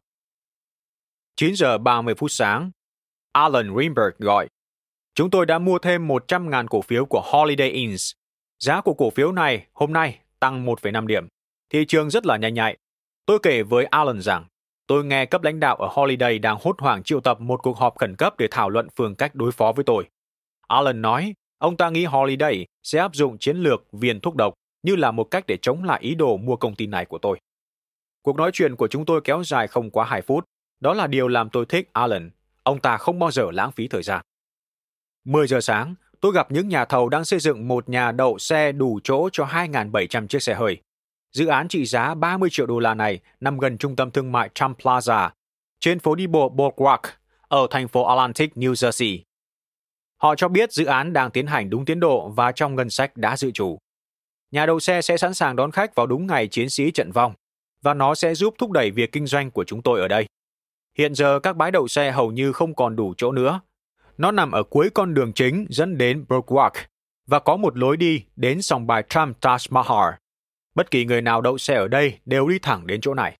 [1.39, 2.71] 9 giờ 30 phút sáng,
[3.31, 4.47] Alan Greenberg gọi.
[5.15, 8.11] Chúng tôi đã mua thêm 100.000 cổ phiếu của Holiday Inns.
[8.59, 11.27] Giá của cổ phiếu này hôm nay tăng 1,5 điểm.
[11.69, 12.77] Thị trường rất là nhanh nhạy.
[13.25, 14.45] Tôi kể với Alan rằng,
[14.87, 17.97] tôi nghe cấp lãnh đạo ở Holiday đang hốt hoảng triệu tập một cuộc họp
[17.97, 20.07] khẩn cấp để thảo luận phương cách đối phó với tôi.
[20.67, 24.95] Alan nói, ông ta nghĩ Holiday sẽ áp dụng chiến lược viên thuốc độc như
[24.95, 27.39] là một cách để chống lại ý đồ mua công ty này của tôi.
[28.21, 30.45] Cuộc nói chuyện của chúng tôi kéo dài không quá 2 phút.
[30.79, 32.31] Đó là điều làm tôi thích Alan.
[32.63, 34.21] Ông ta không bao giờ lãng phí thời gian.
[35.25, 38.71] 10 giờ sáng, tôi gặp những nhà thầu đang xây dựng một nhà đậu xe
[38.71, 40.77] đủ chỗ cho 2.700 chiếc xe hơi.
[41.31, 44.49] Dự án trị giá 30 triệu đô la này nằm gần trung tâm thương mại
[44.53, 45.29] Trump Plaza,
[45.79, 46.99] trên phố đi bộ Boardwalk,
[47.47, 49.19] ở thành phố Atlantic, New Jersey.
[50.17, 53.17] Họ cho biết dự án đang tiến hành đúng tiến độ và trong ngân sách
[53.17, 53.77] đã dự trù.
[54.51, 57.33] Nhà đậu xe sẽ sẵn sàng đón khách vào đúng ngày chiến sĩ trận vong,
[57.81, 60.25] và nó sẽ giúp thúc đẩy việc kinh doanh của chúng tôi ở đây.
[60.97, 63.61] Hiện giờ các bãi đậu xe hầu như không còn đủ chỗ nữa.
[64.17, 66.71] Nó nằm ở cuối con đường chính dẫn đến Brookwalk
[67.27, 70.13] và có một lối đi đến sòng bài Trump Taj Mahal.
[70.75, 73.37] Bất kỳ người nào đậu xe ở đây đều đi thẳng đến chỗ này.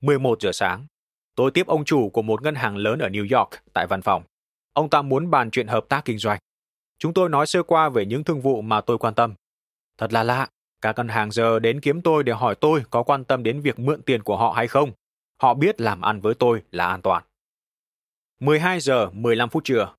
[0.00, 0.86] 11 giờ sáng,
[1.34, 4.22] tôi tiếp ông chủ của một ngân hàng lớn ở New York tại văn phòng.
[4.72, 6.38] Ông ta muốn bàn chuyện hợp tác kinh doanh.
[6.98, 9.34] Chúng tôi nói sơ qua về những thương vụ mà tôi quan tâm.
[9.98, 10.48] Thật là lạ,
[10.80, 13.78] các ngân hàng giờ đến kiếm tôi để hỏi tôi có quan tâm đến việc
[13.78, 14.92] mượn tiền của họ hay không.
[15.38, 17.24] Họ biết làm ăn với tôi là an toàn.
[18.40, 19.94] 12 giờ 15 phút trưa.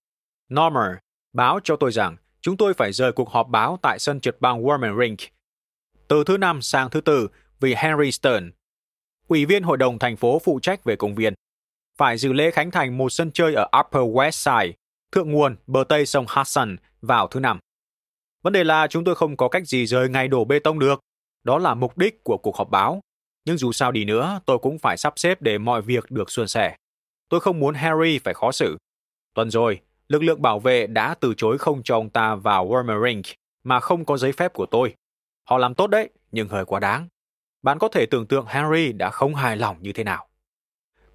[0.54, 0.98] Normer
[1.34, 4.64] báo cho tôi rằng chúng tôi phải rời cuộc họp báo tại sân trượt băng
[4.64, 5.20] Warman Rink
[6.10, 7.28] từ thứ năm sang thứ tư
[7.60, 8.52] vì Henry Stern,
[9.28, 11.34] ủy viên hội đồng thành phố phụ trách về công viên,
[11.98, 14.78] phải dự lễ khánh thành một sân chơi ở Upper West Side,
[15.12, 17.60] thượng nguồn bờ tây sông Hudson vào thứ năm.
[18.44, 21.00] Vấn đề là chúng tôi không có cách gì rời ngày đổ bê tông được.
[21.44, 23.02] Đó là mục đích của cuộc họp báo.
[23.46, 26.48] Nhưng dù sao đi nữa, tôi cũng phải sắp xếp để mọi việc được suôn
[26.48, 26.76] sẻ.
[27.30, 28.78] Tôi không muốn Harry phải khó xử.
[29.34, 33.22] Tuần rồi, lực lượng bảo vệ đã từ chối không cho ông ta vào Wormering
[33.64, 34.94] mà không có giấy phép của tôi.
[35.50, 37.08] Họ làm tốt đấy, nhưng hơi quá đáng.
[37.62, 40.28] Bạn có thể tưởng tượng Harry đã không hài lòng như thế nào.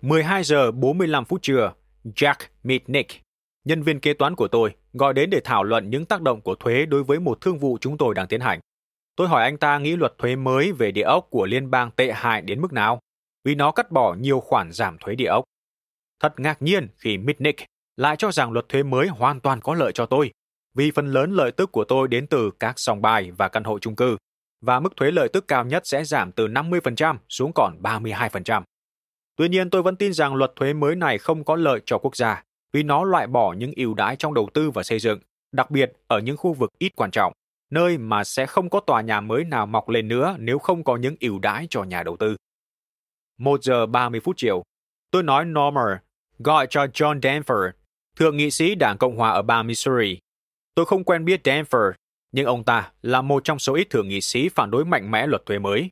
[0.03, 1.73] 12 giờ 45 phút trưa,
[2.05, 3.25] Jack meet Nick
[3.65, 6.55] nhân viên kế toán của tôi, gọi đến để thảo luận những tác động của
[6.55, 8.61] thuế đối với một thương vụ chúng tôi đang tiến hành.
[9.17, 12.13] Tôi hỏi anh ta nghĩ luật thuế mới về địa ốc của liên bang tệ
[12.13, 13.01] hại đến mức nào,
[13.45, 15.45] vì nó cắt bỏ nhiều khoản giảm thuế địa ốc.
[16.21, 17.65] Thật ngạc nhiên khi Mitnick
[17.97, 20.31] lại cho rằng luật thuế mới hoàn toàn có lợi cho tôi,
[20.75, 23.79] vì phần lớn lợi tức của tôi đến từ các sòng bài và căn hộ
[23.79, 24.17] chung cư,
[24.61, 28.63] và mức thuế lợi tức cao nhất sẽ giảm từ 50% xuống còn 32%.
[29.37, 32.17] Tuy nhiên tôi vẫn tin rằng luật thuế mới này không có lợi cho quốc
[32.17, 35.19] gia, vì nó loại bỏ những ưu đãi trong đầu tư và xây dựng,
[35.53, 37.33] đặc biệt ở những khu vực ít quan trọng,
[37.75, 40.97] nơi mà sẽ không có tòa nhà mới nào mọc lên nữa nếu không có
[40.97, 42.37] những ưu đãi cho nhà đầu tư.
[43.39, 44.63] 1 giờ 30 phút chiều,
[45.11, 45.99] tôi nói Normer
[46.39, 47.71] gọi cho John Danforth,
[48.17, 50.19] thượng nghị sĩ Đảng Cộng hòa ở bang Missouri.
[50.75, 51.93] Tôi không quen biết Danforth,
[52.33, 55.27] nhưng ông ta là một trong số ít thượng nghị sĩ phản đối mạnh mẽ
[55.27, 55.91] luật thuế mới.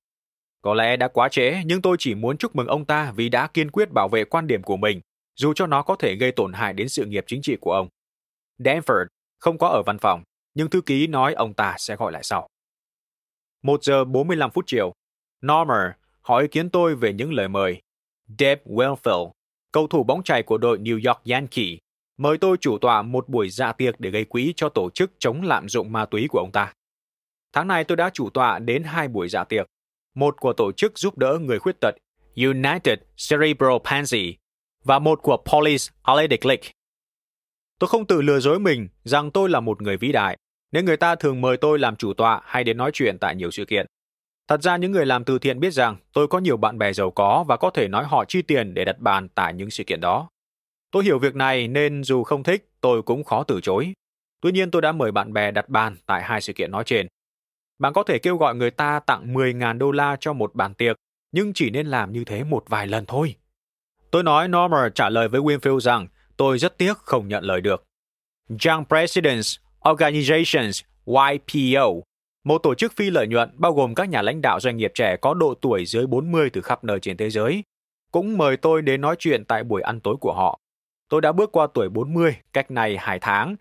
[0.62, 3.46] Có lẽ đã quá trễ, nhưng tôi chỉ muốn chúc mừng ông ta vì đã
[3.46, 5.00] kiên quyết bảo vệ quan điểm của mình
[5.36, 7.88] dù cho nó có thể gây tổn hại đến sự nghiệp chính trị của ông.
[8.58, 9.06] Danforth
[9.38, 10.22] không có ở văn phòng,
[10.54, 12.48] nhưng thư ký nói ông ta sẽ gọi lại sau.
[13.62, 14.92] 1 giờ 45 phút chiều,
[15.46, 17.82] Normer hỏi ý kiến tôi về những lời mời.
[18.38, 19.30] Deb Wellfield,
[19.72, 21.78] cầu thủ bóng chày của đội New York Yankee,
[22.16, 25.42] mời tôi chủ tọa một buổi dạ tiệc để gây quỹ cho tổ chức chống
[25.42, 26.72] lạm dụng ma túy của ông ta.
[27.52, 29.66] Tháng này tôi đã chủ tọa đến hai buổi dạ tiệc,
[30.14, 31.94] một của tổ chức giúp đỡ người khuyết tật
[32.36, 34.36] United Cerebral Palsy
[34.84, 36.70] và một của Police Athletic League.
[37.78, 40.38] Tôi không tự lừa dối mình rằng tôi là một người vĩ đại,
[40.72, 43.50] nên người ta thường mời tôi làm chủ tọa hay đến nói chuyện tại nhiều
[43.50, 43.86] sự kiện.
[44.48, 47.10] Thật ra những người làm từ thiện biết rằng tôi có nhiều bạn bè giàu
[47.10, 50.00] có và có thể nói họ chi tiền để đặt bàn tại những sự kiện
[50.00, 50.28] đó.
[50.90, 53.92] Tôi hiểu việc này nên dù không thích, tôi cũng khó từ chối.
[54.40, 57.06] Tuy nhiên tôi đã mời bạn bè đặt bàn tại hai sự kiện nói trên.
[57.78, 60.96] Bạn có thể kêu gọi người ta tặng 10.000 đô la cho một bàn tiệc,
[61.32, 63.34] nhưng chỉ nên làm như thế một vài lần thôi.
[64.10, 66.06] Tôi nói Normer trả lời với Winfield rằng
[66.36, 67.84] tôi rất tiếc không nhận lời được.
[68.66, 71.86] Young Presidents Organizations YPO,
[72.44, 75.16] một tổ chức phi lợi nhuận bao gồm các nhà lãnh đạo doanh nghiệp trẻ
[75.16, 77.64] có độ tuổi dưới 40 từ khắp nơi trên thế giới,
[78.12, 80.58] cũng mời tôi đến nói chuyện tại buổi ăn tối của họ.
[81.08, 83.56] Tôi đã bước qua tuổi 40 cách này hai tháng.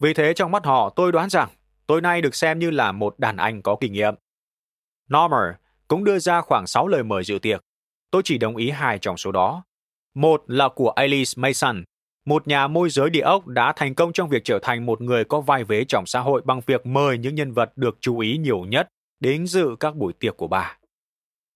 [0.00, 1.48] Vì thế trong mắt họ tôi đoán rằng
[1.86, 4.14] tôi nay được xem như là một đàn anh có kinh nghiệm.
[5.12, 5.54] Normer
[5.88, 7.60] cũng đưa ra khoảng 6 lời mời dự tiệc.
[8.10, 9.64] Tôi chỉ đồng ý hai trong số đó.
[10.14, 11.84] Một là của Alice Mason,
[12.30, 15.24] một nhà môi giới địa ốc đã thành công trong việc trở thành một người
[15.24, 18.36] có vai vế trong xã hội bằng việc mời những nhân vật được chú ý
[18.36, 18.88] nhiều nhất
[19.20, 20.76] đến dự các buổi tiệc của bà.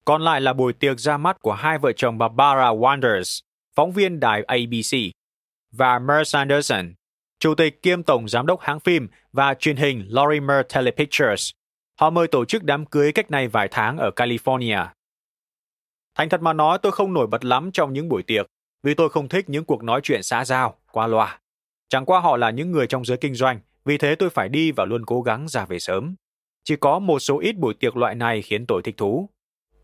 [0.04, 3.40] Còn lại là buổi tiệc ra mắt của hai vợ chồng Barbara Wanders,
[3.76, 4.98] phóng viên đài ABC,
[5.72, 6.94] và Mer Sanderson,
[7.38, 11.50] chủ tịch kiêm tổng giám đốc hãng phim và truyền hình Lorimer Telepictures.
[12.00, 14.86] Họ mời tổ chức đám cưới cách này vài tháng ở California.
[16.14, 18.46] Thành thật mà nói tôi không nổi bật lắm trong những buổi tiệc,
[18.84, 21.40] vì tôi không thích những cuộc nói chuyện xã giao, qua loa.
[21.88, 24.72] Chẳng qua họ là những người trong giới kinh doanh, vì thế tôi phải đi
[24.72, 26.14] và luôn cố gắng ra về sớm.
[26.64, 29.28] Chỉ có một số ít buổi tiệc loại này khiến tôi thích thú.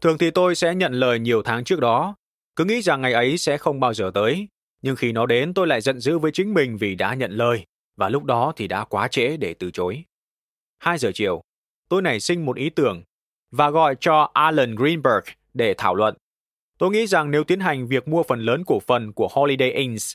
[0.00, 2.16] Thường thì tôi sẽ nhận lời nhiều tháng trước đó,
[2.56, 4.48] cứ nghĩ rằng ngày ấy sẽ không bao giờ tới.
[4.82, 7.64] Nhưng khi nó đến tôi lại giận dữ với chính mình vì đã nhận lời,
[7.96, 10.04] và lúc đó thì đã quá trễ để từ chối.
[10.78, 11.42] 2 giờ chiều,
[11.88, 13.02] tôi nảy sinh một ý tưởng
[13.50, 16.16] và gọi cho Alan Greenberg để thảo luận.
[16.80, 20.12] Tôi nghĩ rằng nếu tiến hành việc mua phần lớn cổ phần của Holiday Inns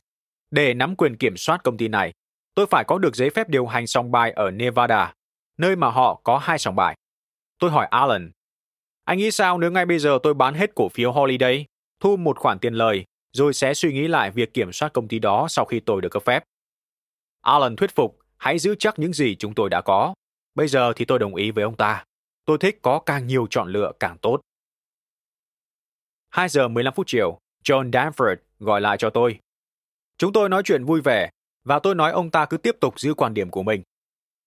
[0.52, 2.14] để nắm quyền kiểm soát công ty này,
[2.56, 5.14] tôi phải có được giấy phép điều hành sòng bài ở Nevada,
[5.58, 6.96] nơi mà họ có hai sòng bài.
[7.60, 8.32] Tôi hỏi Alan,
[9.04, 11.66] anh nghĩ sao nếu ngay bây giờ tôi bán hết cổ phiếu Holiday,
[12.00, 15.20] thu một khoản tiền lời, rồi sẽ suy nghĩ lại việc kiểm soát công ty
[15.20, 16.44] đó sau khi tôi được cấp phép?
[17.42, 20.14] Alan thuyết phục, hãy giữ chắc những gì chúng tôi đã có.
[20.56, 22.06] Bây giờ thì tôi đồng ý với ông ta.
[22.46, 24.42] Tôi thích có càng nhiều chọn lựa càng tốt.
[26.36, 29.40] 2 giờ 15 phút chiều, John Danford gọi lại cho tôi.
[30.18, 31.30] Chúng tôi nói chuyện vui vẻ,
[31.64, 33.84] và tôi nói ông ta cứ tiếp tục giữ quan điểm của mình.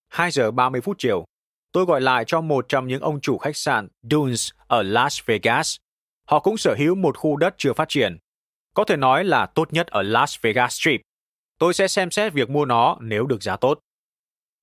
[0.09, 1.25] 2 giờ 30 phút chiều,
[1.73, 5.77] tôi gọi lại cho một trong những ông chủ khách sạn Dunes ở Las Vegas.
[6.29, 8.19] Họ cũng sở hữu một khu đất chưa phát triển.
[8.75, 11.01] Có thể nói là tốt nhất ở Las Vegas Strip.
[11.59, 13.79] Tôi sẽ xem xét việc mua nó nếu được giá tốt.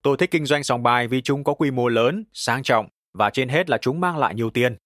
[0.02, 3.30] Tôi thích kinh doanh sòng bài vì chúng có quy mô lớn, sang trọng và
[3.30, 4.78] trên hết là chúng mang lại nhiều tiền.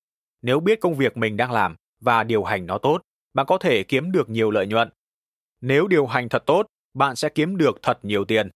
[0.41, 3.01] Nếu biết công việc mình đang làm và điều hành nó tốt,
[3.33, 4.89] bạn có thể kiếm được nhiều lợi nhuận.
[5.61, 8.49] Nếu điều hành thật tốt, bạn sẽ kiếm được thật nhiều tiền.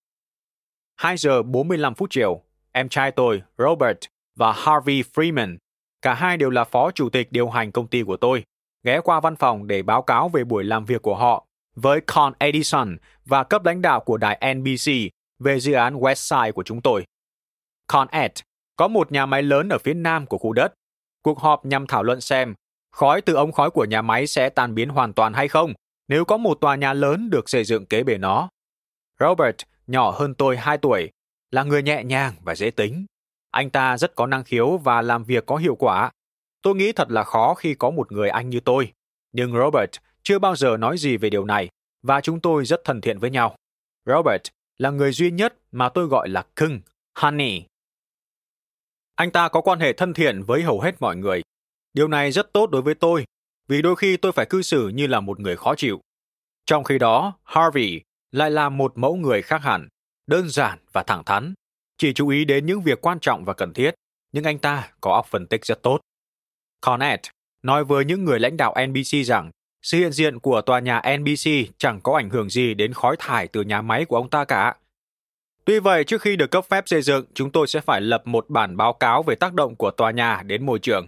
[0.95, 3.97] 2 giờ 45 phút chiều, em trai tôi, Robert,
[4.36, 5.58] và Harvey Freeman,
[6.01, 8.43] cả hai đều là phó chủ tịch điều hành công ty của tôi,
[8.84, 12.34] ghé qua văn phòng để báo cáo về buổi làm việc của họ với Con
[12.39, 14.91] Edison và cấp lãnh đạo của đài NBC
[15.39, 17.06] về dự án Westside của chúng tôi.
[17.88, 18.32] Con Ed
[18.75, 20.73] có một nhà máy lớn ở phía nam của khu đất.
[21.23, 22.53] Cuộc họp nhằm thảo luận xem
[22.93, 25.73] khói từ ống khói của nhà máy sẽ tan biến hoàn toàn hay không
[26.08, 28.49] nếu có một tòa nhà lớn được xây dựng kế bên nó.
[29.19, 29.56] Robert,
[29.88, 31.10] nhỏ hơn tôi 2 tuổi,
[31.51, 33.06] là người nhẹ nhàng và dễ tính.
[33.51, 36.12] Anh ta rất có năng khiếu và làm việc có hiệu quả.
[36.62, 38.91] Tôi nghĩ thật là khó khi có một người anh như tôi.
[39.32, 39.91] Nhưng Robert
[40.23, 41.69] chưa bao giờ nói gì về điều này
[42.03, 43.56] và chúng tôi rất thân thiện với nhau.
[44.06, 44.41] Robert
[44.77, 46.82] là người duy nhất mà tôi gọi là cưng,
[47.15, 47.63] Honey.
[49.15, 51.42] Anh ta có quan hệ thân thiện với hầu hết mọi người.
[51.93, 53.25] Điều này rất tốt đối với tôi,
[53.67, 56.01] vì đôi khi tôi phải cư xử như là một người khó chịu.
[56.65, 58.01] Trong khi đó, Harvey
[58.32, 59.88] lại là một mẫu người khác hẳn,
[60.27, 61.53] đơn giản và thẳng thắn,
[61.97, 63.95] chỉ chú ý đến những việc quan trọng và cần thiết,
[64.32, 65.99] nhưng anh ta có óc phân tích rất tốt.
[66.86, 67.29] Cornette
[67.63, 69.51] nói với những người lãnh đạo NBC rằng
[69.82, 73.47] sự hiện diện của tòa nhà NBC chẳng có ảnh hưởng gì đến khói thải
[73.47, 74.75] từ nhà máy của ông ta cả.
[75.65, 78.49] Tuy vậy, trước khi được cấp phép xây dựng, chúng tôi sẽ phải lập một
[78.49, 81.08] bản báo cáo về tác động của tòa nhà đến môi trường.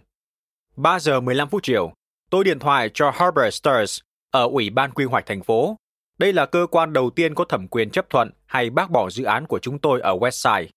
[0.75, 1.93] 3 giờ 15 phút chiều,
[2.29, 5.77] tôi điện thoại cho Herbert Sturz ở Ủy ban Quy hoạch thành phố.
[6.17, 9.23] Đây là cơ quan đầu tiên có thẩm quyền chấp thuận hay bác bỏ dự
[9.23, 10.67] án của chúng tôi ở Westside.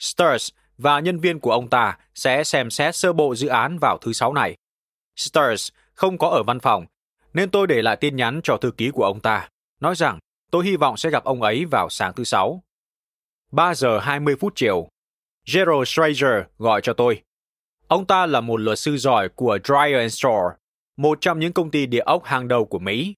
[0.00, 3.98] Sturz và nhân viên của ông ta sẽ xem xét sơ bộ dự án vào
[3.98, 4.56] thứ Sáu này.
[5.16, 6.86] Sturz không có ở văn phòng,
[7.34, 9.48] nên tôi để lại tin nhắn cho thư ký của ông ta,
[9.80, 10.18] nói rằng
[10.50, 12.62] tôi hy vọng sẽ gặp ông ấy vào sáng thứ Sáu.
[13.52, 14.88] 3 giờ 20 phút chiều,
[15.54, 17.22] Gerald Schrager gọi cho tôi.
[17.88, 20.56] Ông ta là một luật sư giỏi của Dryer Store,
[20.96, 23.14] một trong những công ty địa ốc hàng đầu của Mỹ.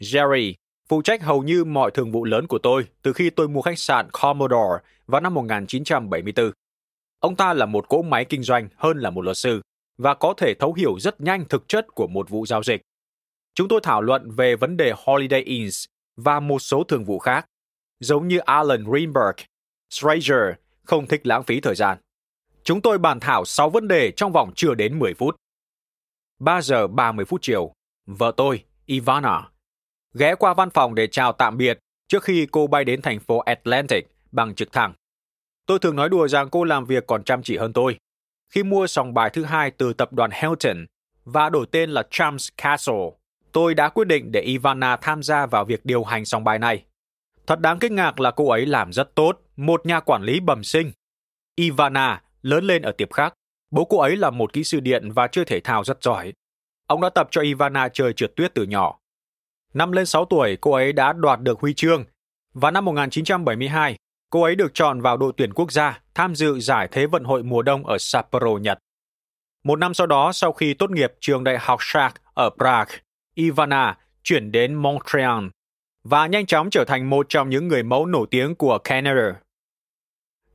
[0.00, 0.54] Jerry
[0.88, 3.78] phụ trách hầu như mọi thường vụ lớn của tôi từ khi tôi mua khách
[3.78, 6.50] sạn Commodore vào năm 1974.
[7.20, 9.60] Ông ta là một cỗ máy kinh doanh hơn là một luật sư
[9.98, 12.82] và có thể thấu hiểu rất nhanh thực chất của một vụ giao dịch.
[13.54, 15.84] Chúng tôi thảo luận về vấn đề Holiday Inns
[16.16, 17.46] và một số thường vụ khác,
[18.00, 19.36] giống như Alan Greenberg,
[19.90, 21.98] Stranger không thích lãng phí thời gian.
[22.68, 25.36] Chúng tôi bàn thảo 6 vấn đề trong vòng chưa đến 10 phút.
[26.38, 27.72] 3 giờ 30 phút chiều,
[28.06, 29.48] vợ tôi, Ivana,
[30.14, 31.78] ghé qua văn phòng để chào tạm biệt
[32.08, 34.92] trước khi cô bay đến thành phố Atlantic bằng trực thăng.
[35.66, 37.98] Tôi thường nói đùa rằng cô làm việc còn chăm chỉ hơn tôi.
[38.50, 40.86] Khi mua sòng bài thứ hai từ tập đoàn Hilton
[41.24, 43.10] và đổi tên là Trumps Castle,
[43.52, 46.84] tôi đã quyết định để Ivana tham gia vào việc điều hành sòng bài này.
[47.46, 50.64] Thật đáng kinh ngạc là cô ấy làm rất tốt, một nhà quản lý bẩm
[50.64, 50.92] sinh.
[51.54, 53.34] Ivana lớn lên ở tiệp khác.
[53.70, 56.32] Bố cô ấy là một kỹ sư điện và chơi thể thao rất giỏi.
[56.86, 58.98] Ông đã tập cho Ivana chơi trượt tuyết từ nhỏ.
[59.74, 62.04] Năm lên 6 tuổi, cô ấy đã đoạt được huy chương.
[62.54, 63.96] Và năm 1972,
[64.30, 67.42] cô ấy được chọn vào đội tuyển quốc gia tham dự giải Thế vận hội
[67.42, 68.78] mùa đông ở Sapporo, Nhật.
[69.64, 72.96] Một năm sau đó, sau khi tốt nghiệp trường đại học Shark ở Prague,
[73.34, 75.44] Ivana chuyển đến Montreal
[76.04, 79.40] và nhanh chóng trở thành một trong những người mẫu nổi tiếng của Canada.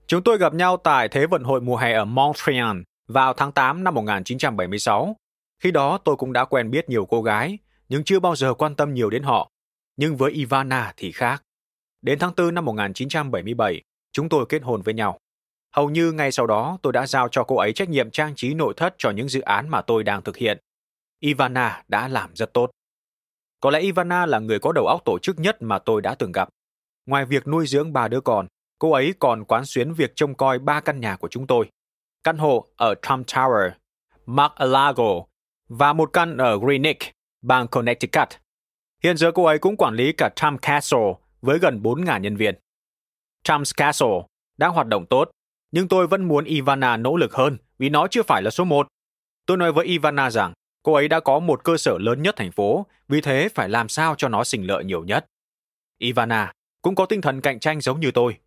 [0.08, 3.84] Chúng tôi gặp nhau tại Thế vận hội mùa hè ở Montreal vào tháng 8
[3.84, 5.16] năm 1976.
[5.60, 7.58] Khi đó tôi cũng đã quen biết nhiều cô gái,
[7.90, 9.50] nhưng chưa bao giờ quan tâm nhiều đến họ.
[9.98, 11.44] Nhưng với Ivana thì khác.
[12.02, 15.18] Đến tháng 4 năm 1977, chúng tôi kết hôn với nhau.
[15.76, 18.54] Hầu như ngay sau đó tôi đã giao cho cô ấy trách nhiệm trang trí
[18.54, 20.58] nội thất cho những dự án mà tôi đang thực hiện.
[21.20, 22.72] Ivana đã làm rất tốt.
[23.60, 26.32] Có lẽ Ivana là người có đầu óc tổ chức nhất mà tôi đã từng
[26.32, 26.50] gặp.
[27.06, 28.48] Ngoài việc nuôi dưỡng ba đứa con,
[28.80, 31.70] cô ấy còn quán xuyến việc trông coi ba căn nhà của chúng tôi.
[32.24, 33.72] Căn hộ ở Trump Tower,
[34.26, 35.26] Mar-a-Lago
[35.70, 37.00] và một căn ở Greenock,
[37.42, 38.30] bang Connecticut.
[39.04, 42.56] Hiện giờ cô ấy cũng quản lý cả Trump Castle với gần 4.000 nhân viên.
[43.44, 44.22] Trump's Castle
[44.58, 45.32] đã hoạt động tốt,
[45.72, 48.88] nhưng tôi vẫn muốn Ivana nỗ lực hơn vì nó chưa phải là số một.
[49.46, 52.52] Tôi nói với Ivana rằng cô ấy đã có một cơ sở lớn nhất thành
[52.52, 55.26] phố, vì thế phải làm sao cho nó sinh lợi nhiều nhất.
[55.98, 58.38] Ivana cũng có tinh thần cạnh tranh giống như tôi.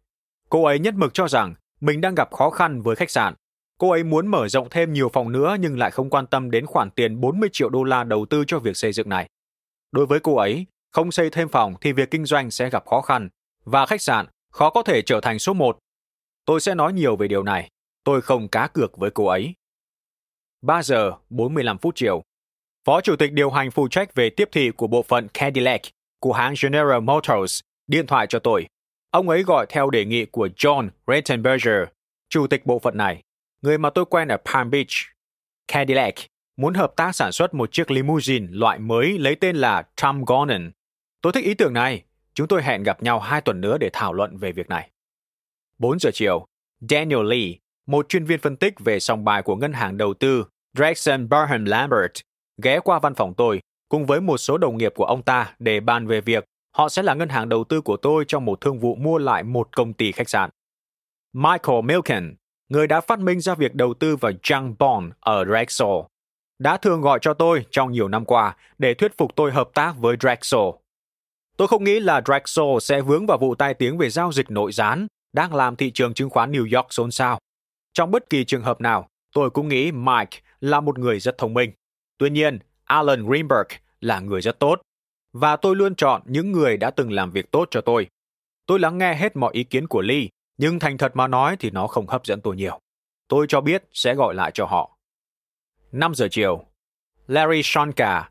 [0.49, 3.35] Cô ấy nhất mực cho rằng mình đang gặp khó khăn với khách sạn.
[3.79, 6.67] Cô ấy muốn mở rộng thêm nhiều phòng nữa nhưng lại không quan tâm đến
[6.67, 9.29] khoản tiền 40 triệu đô la đầu tư cho việc xây dựng này.
[9.93, 13.01] Đối với cô ấy, không xây thêm phòng thì việc kinh doanh sẽ gặp khó
[13.01, 13.29] khăn
[13.65, 15.79] và khách sạn khó có thể trở thành số một.
[16.45, 17.69] Tôi sẽ nói nhiều về điều này.
[18.05, 19.55] Tôi không cá cược với cô ấy.
[20.63, 22.23] 3 giờ 45 phút chiều.
[22.85, 25.81] Phó Chủ tịch điều hành phụ trách về tiếp thị của bộ phận Cadillac
[26.21, 28.67] của hãng General Motors điện thoại cho tôi.
[29.17, 31.83] Ông ấy gọi theo đề nghị của John Rettenberger,
[32.29, 33.23] chủ tịch bộ phận này,
[33.63, 34.89] người mà tôi quen ở Palm Beach.
[35.69, 36.15] Cadillac
[36.57, 40.71] muốn hợp tác sản xuất một chiếc limousine loại mới lấy tên là Tom Gordon.
[41.23, 42.05] Tôi thích ý tưởng này.
[42.35, 44.91] Chúng tôi hẹn gặp nhau hai tuần nữa để thảo luận về việc này.
[45.79, 46.47] 4 giờ chiều,
[46.81, 47.53] Daniel Lee,
[47.87, 51.65] một chuyên viên phân tích về sòng bài của ngân hàng đầu tư Drexel Barham
[51.65, 52.13] Lambert,
[52.63, 55.81] ghé qua văn phòng tôi cùng với một số đồng nghiệp của ông ta để
[55.81, 56.45] bàn về việc
[56.77, 59.43] họ sẽ là ngân hàng đầu tư của tôi trong một thương vụ mua lại
[59.43, 60.51] một công ty khách sạn.
[61.33, 62.35] Michael Milken,
[62.69, 65.97] người đã phát minh ra việc đầu tư vào junk bond ở Drexel,
[66.59, 69.95] đã thường gọi cho tôi trong nhiều năm qua để thuyết phục tôi hợp tác
[69.99, 70.61] với Drexel.
[71.57, 74.73] Tôi không nghĩ là Drexel sẽ vướng vào vụ tai tiếng về giao dịch nội
[74.73, 77.39] gián đang làm thị trường chứng khoán New York xôn xao.
[77.93, 81.55] Trong bất kỳ trường hợp nào, tôi cũng nghĩ Mike là một người rất thông
[81.55, 81.71] minh.
[82.19, 83.69] Tuy nhiên, Alan Greenberg
[84.01, 84.81] là người rất tốt.
[85.38, 88.09] Và tôi luôn chọn những người đã từng làm việc tốt cho tôi.
[88.66, 90.27] Tôi lắng nghe hết mọi ý kiến của Lee,
[90.59, 92.79] nhưng thành thật mà nói thì nó không hấp dẫn tôi nhiều.
[93.29, 94.99] Tôi cho biết sẽ gọi lại cho họ.
[95.92, 96.64] 5 giờ chiều,
[97.27, 98.31] Larry Shonka,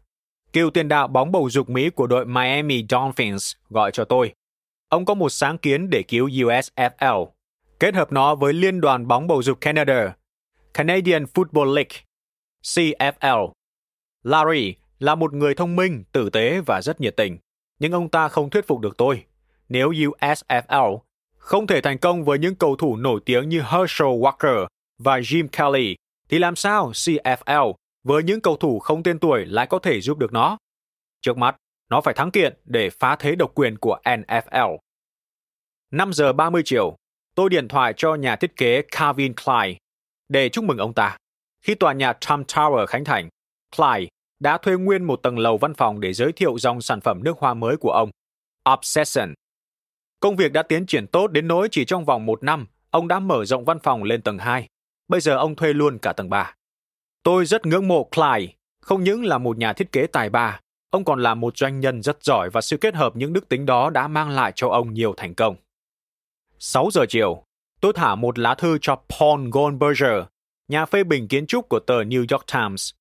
[0.53, 4.33] cựu tiền đạo bóng bầu dục Mỹ của đội Miami Dolphins, gọi cho tôi.
[4.89, 7.27] Ông có một sáng kiến để cứu USFL,
[7.79, 10.15] kết hợp nó với Liên đoàn bóng bầu dục Canada,
[10.73, 12.01] Canadian Football League,
[12.63, 13.51] CFL.
[14.23, 17.37] Larry là một người thông minh, tử tế và rất nhiệt tình,
[17.79, 19.23] nhưng ông ta không thuyết phục được tôi.
[19.69, 20.99] Nếu USFL
[21.37, 25.47] không thể thành công với những cầu thủ nổi tiếng như Herschel Walker và Jim
[25.47, 25.95] Kelly,
[26.29, 30.17] thì làm sao CFL với những cầu thủ không tên tuổi lại có thể giúp
[30.17, 30.57] được nó?
[31.21, 31.55] Trước mắt,
[31.89, 34.77] nó phải thắng kiện để phá thế độc quyền của NFL.
[35.91, 36.95] 5 giờ 30 chiều,
[37.35, 39.77] tôi điện thoại cho nhà thiết kế Calvin Klein
[40.29, 41.17] để chúc mừng ông ta.
[41.61, 43.29] Khi tòa nhà Trump Tower khánh thành,
[43.77, 47.23] Klein đã thuê nguyên một tầng lầu văn phòng để giới thiệu dòng sản phẩm
[47.23, 48.09] nước hoa mới của ông,
[48.73, 49.33] Obsession.
[50.19, 53.19] Công việc đã tiến triển tốt đến nỗi chỉ trong vòng một năm, ông đã
[53.19, 54.67] mở rộng văn phòng lên tầng 2.
[55.07, 56.55] Bây giờ ông thuê luôn cả tầng 3.
[57.23, 61.05] Tôi rất ngưỡng mộ Clyde, không những là một nhà thiết kế tài ba, ông
[61.05, 63.89] còn là một doanh nhân rất giỏi và sự kết hợp những đức tính đó
[63.89, 65.55] đã mang lại cho ông nhiều thành công.
[66.59, 67.43] 6 giờ chiều,
[67.81, 70.23] tôi thả một lá thư cho Paul Goldberger,
[70.67, 72.91] nhà phê bình kiến trúc của tờ New York Times.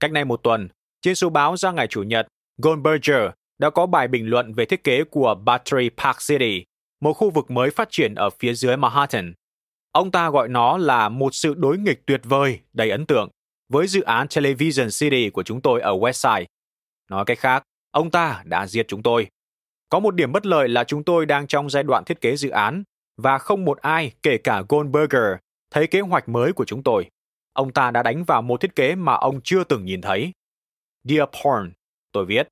[0.00, 0.68] Cách đây một tuần,
[1.02, 2.26] trên số báo ra ngày Chủ nhật,
[2.62, 6.64] Goldberger đã có bài bình luận về thiết kế của Battery Park City,
[7.00, 9.32] một khu vực mới phát triển ở phía dưới Manhattan.
[9.92, 13.28] Ông ta gọi nó là một sự đối nghịch tuyệt vời, đầy ấn tượng,
[13.68, 16.44] với dự án Television City của chúng tôi ở Westside.
[17.10, 19.26] Nói cách khác, ông ta đã giết chúng tôi.
[19.88, 22.48] Có một điểm bất lợi là chúng tôi đang trong giai đoạn thiết kế dự
[22.48, 22.82] án
[23.16, 25.36] và không một ai, kể cả Goldberger,
[25.70, 27.08] thấy kế hoạch mới của chúng tôi.
[27.52, 30.32] Ông ta đã đánh vào một thiết kế mà ông chưa từng nhìn thấy.
[31.08, 31.72] Dear Porn,
[32.12, 32.48] tôi viết.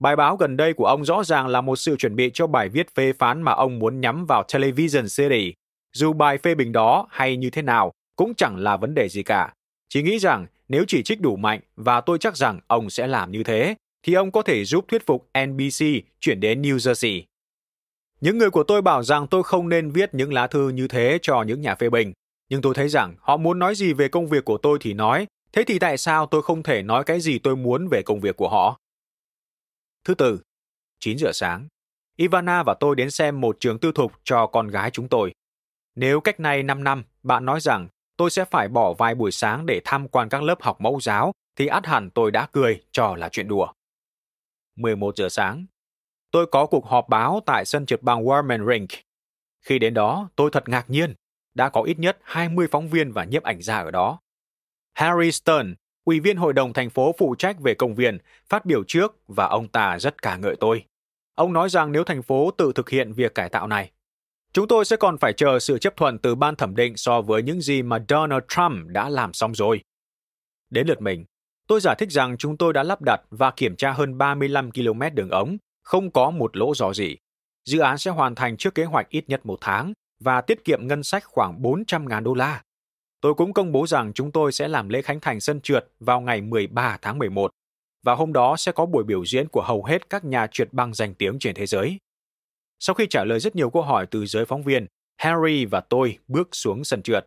[0.00, 2.68] Bài báo gần đây của ông rõ ràng là một sự chuẩn bị cho bài
[2.68, 5.54] viết phê phán mà ông muốn nhắm vào Television City.
[5.92, 9.22] Dù bài phê bình đó hay như thế nào, cũng chẳng là vấn đề gì
[9.22, 9.52] cả.
[9.88, 13.32] Chỉ nghĩ rằng nếu chỉ trích đủ mạnh và tôi chắc rằng ông sẽ làm
[13.32, 15.84] như thế, thì ông có thể giúp thuyết phục NBC
[16.20, 17.22] chuyển đến New Jersey.
[18.20, 21.18] Những người của tôi bảo rằng tôi không nên viết những lá thư như thế
[21.22, 22.12] cho những nhà phê bình,
[22.48, 25.26] nhưng tôi thấy rằng họ muốn nói gì về công việc của tôi thì nói,
[25.56, 28.36] Thế thì tại sao tôi không thể nói cái gì tôi muốn về công việc
[28.36, 28.80] của họ?
[30.04, 30.40] Thứ tư,
[31.00, 31.68] 9 giờ sáng,
[32.16, 35.32] Ivana và tôi đến xem một trường tư thục cho con gái chúng tôi.
[35.94, 39.66] Nếu cách này 5 năm, bạn nói rằng tôi sẽ phải bỏ vài buổi sáng
[39.66, 43.16] để tham quan các lớp học mẫu giáo, thì át hẳn tôi đã cười cho
[43.16, 43.68] là chuyện đùa.
[44.76, 45.66] 11 giờ sáng,
[46.30, 48.88] tôi có cuộc họp báo tại sân trượt băng Warman Rink.
[49.62, 51.14] Khi đến đó, tôi thật ngạc nhiên.
[51.54, 54.18] Đã có ít nhất 20 phóng viên và nhiếp ảnh gia ở đó.
[54.96, 55.74] Harry Stern,
[56.04, 58.18] Ủy viên Hội đồng thành phố phụ trách về công viên,
[58.48, 60.84] phát biểu trước và ông ta rất ca ngợi tôi.
[61.34, 63.90] Ông nói rằng nếu thành phố tự thực hiện việc cải tạo này,
[64.52, 67.42] chúng tôi sẽ còn phải chờ sự chấp thuận từ ban thẩm định so với
[67.42, 69.80] những gì mà Donald Trump đã làm xong rồi.
[70.70, 71.24] Đến lượt mình,
[71.68, 75.00] tôi giải thích rằng chúng tôi đã lắp đặt và kiểm tra hơn 35 km
[75.14, 77.16] đường ống, không có một lỗ rò gì.
[77.64, 80.86] Dự án sẽ hoàn thành trước kế hoạch ít nhất một tháng và tiết kiệm
[80.86, 82.62] ngân sách khoảng 400.000 đô la.
[83.20, 86.20] Tôi cũng công bố rằng chúng tôi sẽ làm lễ khánh thành sân trượt vào
[86.20, 87.50] ngày 13 tháng 11
[88.06, 90.94] và hôm đó sẽ có buổi biểu diễn của hầu hết các nhà trượt băng
[90.94, 91.98] danh tiếng trên thế giới.
[92.78, 94.86] Sau khi trả lời rất nhiều câu hỏi từ giới phóng viên,
[95.16, 97.26] Harry và tôi bước xuống sân trượt.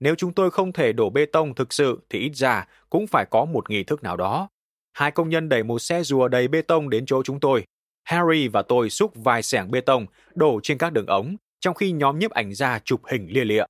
[0.00, 3.26] Nếu chúng tôi không thể đổ bê tông thực sự thì ít ra cũng phải
[3.30, 4.48] có một nghi thức nào đó.
[4.92, 7.64] Hai công nhân đẩy một xe rùa đầy bê tông đến chỗ chúng tôi.
[8.04, 11.92] Harry và tôi xúc vài xẻng bê tông đổ trên các đường ống, trong khi
[11.92, 13.64] nhóm nhiếp ảnh ra chụp hình lia lịa.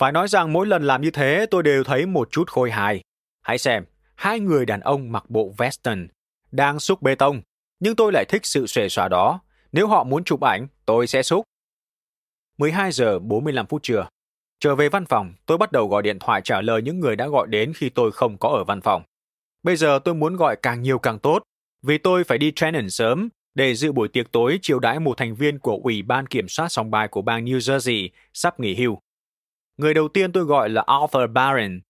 [0.00, 3.00] Phải nói rằng mỗi lần làm như thế tôi đều thấy một chút khôi hài.
[3.42, 3.84] Hãy xem,
[4.14, 6.06] hai người đàn ông mặc bộ western
[6.50, 7.42] đang xúc bê tông,
[7.80, 9.40] nhưng tôi lại thích sự xuề xòa đó.
[9.72, 11.44] Nếu họ muốn chụp ảnh, tôi sẽ xúc.
[12.58, 14.08] 12 giờ 45 phút trưa.
[14.60, 17.26] Trở về văn phòng, tôi bắt đầu gọi điện thoại trả lời những người đã
[17.26, 19.02] gọi đến khi tôi không có ở văn phòng.
[19.62, 21.42] Bây giờ tôi muốn gọi càng nhiều càng tốt,
[21.82, 25.34] vì tôi phải đi training sớm để dự buổi tiệc tối chiêu đãi một thành
[25.34, 29.00] viên của Ủy ban Kiểm soát sòng bài của bang New Jersey sắp nghỉ hưu.
[29.80, 31.80] Người đầu tiên tôi gọi là Arthur Barron,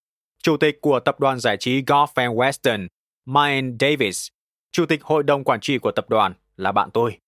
[0.43, 2.89] chủ tịch của tập đoàn giải trí Golf and Western,
[3.27, 4.29] Mayan Davis,
[4.73, 7.19] chủ tịch hội đồng quản trị của tập đoàn, là bạn tôi.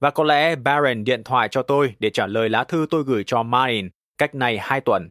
[0.00, 3.24] Và có lẽ Barron điện thoại cho tôi để trả lời lá thư tôi gửi
[3.26, 3.88] cho Mayan
[4.18, 5.08] cách này hai tuần.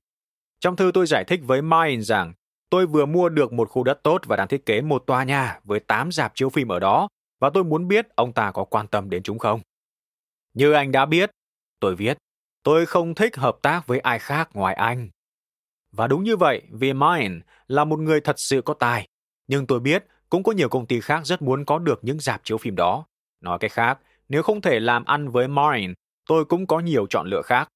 [0.59, 2.33] Trong thư tôi giải thích với Mayan rằng
[2.69, 5.59] tôi vừa mua được một khu đất tốt và đang thiết kế một tòa nhà
[5.63, 7.07] với 8 dạp chiếu phim ở đó
[7.39, 9.61] và tôi muốn biết ông ta có quan tâm đến chúng không.
[10.53, 11.31] Như anh đã biết,
[11.79, 12.17] tôi viết,
[12.63, 15.09] tôi không thích hợp tác với ai khác ngoài anh.
[15.91, 19.07] Và đúng như vậy, vì Mine là một người thật sự có tài.
[19.47, 22.41] Nhưng tôi biết cũng có nhiều công ty khác rất muốn có được những dạp
[22.43, 23.05] chiếu phim đó.
[23.41, 23.99] Nói cách khác,
[24.29, 25.93] nếu không thể làm ăn với Mine,
[26.25, 27.67] tôi cũng có nhiều chọn lựa khác.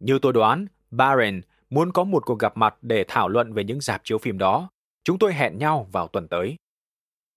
[0.00, 1.40] Như tôi đoán, Barron
[1.70, 4.70] muốn có một cuộc gặp mặt để thảo luận về những dạp chiếu phim đó.
[5.04, 6.56] Chúng tôi hẹn nhau vào tuần tới.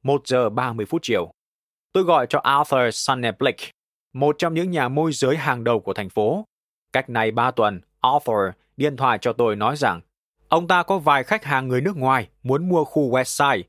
[0.04, 1.32] 1 giờ 30 phút chiều.
[1.94, 3.60] Tôi gọi cho Arthur Sunneblick,
[4.14, 6.46] một trong những nhà môi giới hàng đầu của thành phố.
[6.94, 10.02] Cách này 3 tuần, Arthur điện thoại cho tôi nói rằng
[10.48, 13.64] ông ta có vài khách hàng người nước ngoài muốn mua khu Westside.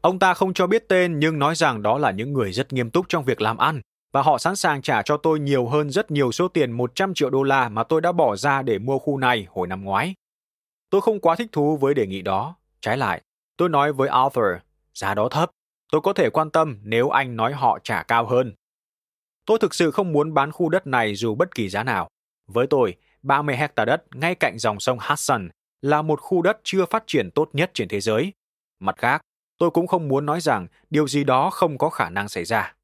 [0.00, 2.90] Ông ta không cho biết tên nhưng nói rằng đó là những người rất nghiêm
[2.90, 3.80] túc trong việc làm ăn
[4.12, 7.30] và họ sẵn sàng trả cho tôi nhiều hơn rất nhiều số tiền 100 triệu
[7.30, 10.14] đô la mà tôi đã bỏ ra để mua khu này hồi năm ngoái.
[10.90, 12.54] Tôi không quá thích thú với đề nghị đó.
[12.80, 13.22] Trái lại,
[13.56, 14.44] tôi nói với Arthur,
[14.94, 15.50] giá đó thấp,
[15.92, 18.54] tôi có thể quan tâm nếu anh nói họ trả cao hơn.
[19.46, 22.08] Tôi thực sự không muốn bán khu đất này dù bất kỳ giá nào.
[22.52, 25.48] Với tôi, 30 hecta đất ngay cạnh dòng sông Hudson
[25.82, 28.32] là một khu đất chưa phát triển tốt nhất trên thế giới.
[28.80, 29.20] Mặt khác,
[29.58, 32.74] tôi cũng không muốn nói rằng điều gì đó không có khả năng xảy ra.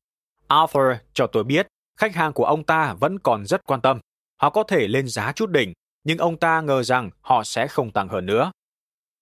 [0.49, 1.67] Arthur cho tôi biết
[2.01, 4.01] khách hàng của ông ta vẫn còn rất quan tâm.
[4.37, 5.73] Họ có thể lên giá chút đỉnh,
[6.05, 8.51] nhưng ông ta ngờ rằng họ sẽ không tăng hơn nữa.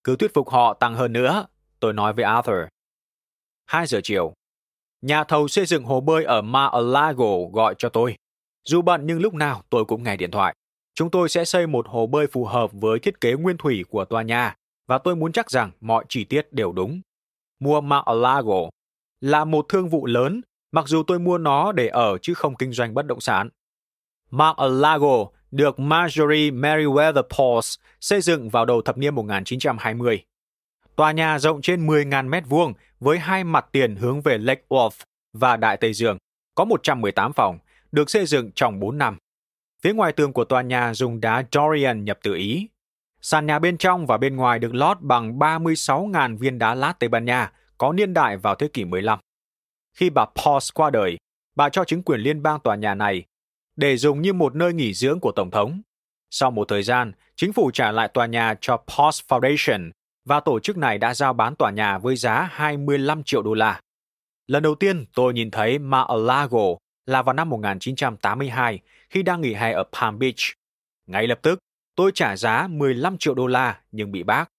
[0.05, 1.47] Cứ thuyết phục họ tăng hơn nữa,
[1.80, 2.57] tôi nói với Arthur.
[3.66, 4.34] 2 giờ chiều,
[5.03, 8.16] nhà thầu xây dựng hồ bơi ở Mar-a-Lago gọi cho tôi.
[8.64, 10.54] Dù bận nhưng lúc nào tôi cũng nghe điện thoại.
[10.94, 14.04] Chúng tôi sẽ xây một hồ bơi phù hợp với thiết kế nguyên thủy của
[14.04, 14.54] tòa nhà
[14.86, 17.00] và tôi muốn chắc rằng mọi chi tiết đều đúng.
[17.60, 18.70] Mua Mar-a-Lago
[19.20, 20.40] là một thương vụ lớn,
[20.72, 23.48] mặc dù tôi mua nó để ở chứ không kinh doanh bất động sản.
[24.30, 30.24] Mar-a-Lago được Marjorie Meriwether Pauls xây dựng vào đầu thập niên 1920.
[30.96, 35.04] Tòa nhà rộng trên 10.000 mét vuông với hai mặt tiền hướng về Lake Worth
[35.32, 36.18] và Đại Tây Dương,
[36.54, 37.58] có 118 phòng,
[37.95, 39.18] được xây dựng trong 4 năm.
[39.82, 42.68] Phía ngoài tường của tòa nhà dùng đá Dorian nhập từ Ý.
[43.20, 47.09] Sàn nhà bên trong và bên ngoài được lót bằng 36.000 viên đá lát Tây
[47.09, 49.18] Ban Nha, có niên đại vào thế kỷ 15.
[49.97, 51.16] Khi bà Pauls qua đời,
[51.57, 53.24] bà cho chính quyền liên bang tòa nhà này
[53.76, 55.82] để dùng như một nơi nghỉ dưỡng của Tổng thống.
[56.30, 59.90] Sau một thời gian, chính phủ trả lại tòa nhà cho Pauls Foundation
[60.24, 63.80] và tổ chức này đã giao bán tòa nhà với giá 25 triệu đô la.
[64.47, 66.76] Lần đầu tiên tôi nhìn thấy Mar-a-Lago
[67.07, 68.80] là vào năm 1982
[69.11, 70.38] khi đang nghỉ hè ở Palm Beach.
[71.07, 71.59] Ngay lập tức,
[71.94, 74.50] tôi trả giá 15 triệu đô la nhưng bị bác.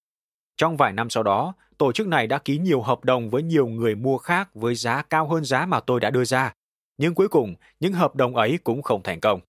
[0.58, 3.68] Trong vài năm sau đó, tổ chức này đã ký nhiều hợp đồng với nhiều
[3.68, 6.54] người mua khác với giá cao hơn giá mà tôi đã đưa ra.
[6.98, 9.40] Nhưng cuối cùng, những hợp đồng ấy cũng không thành công.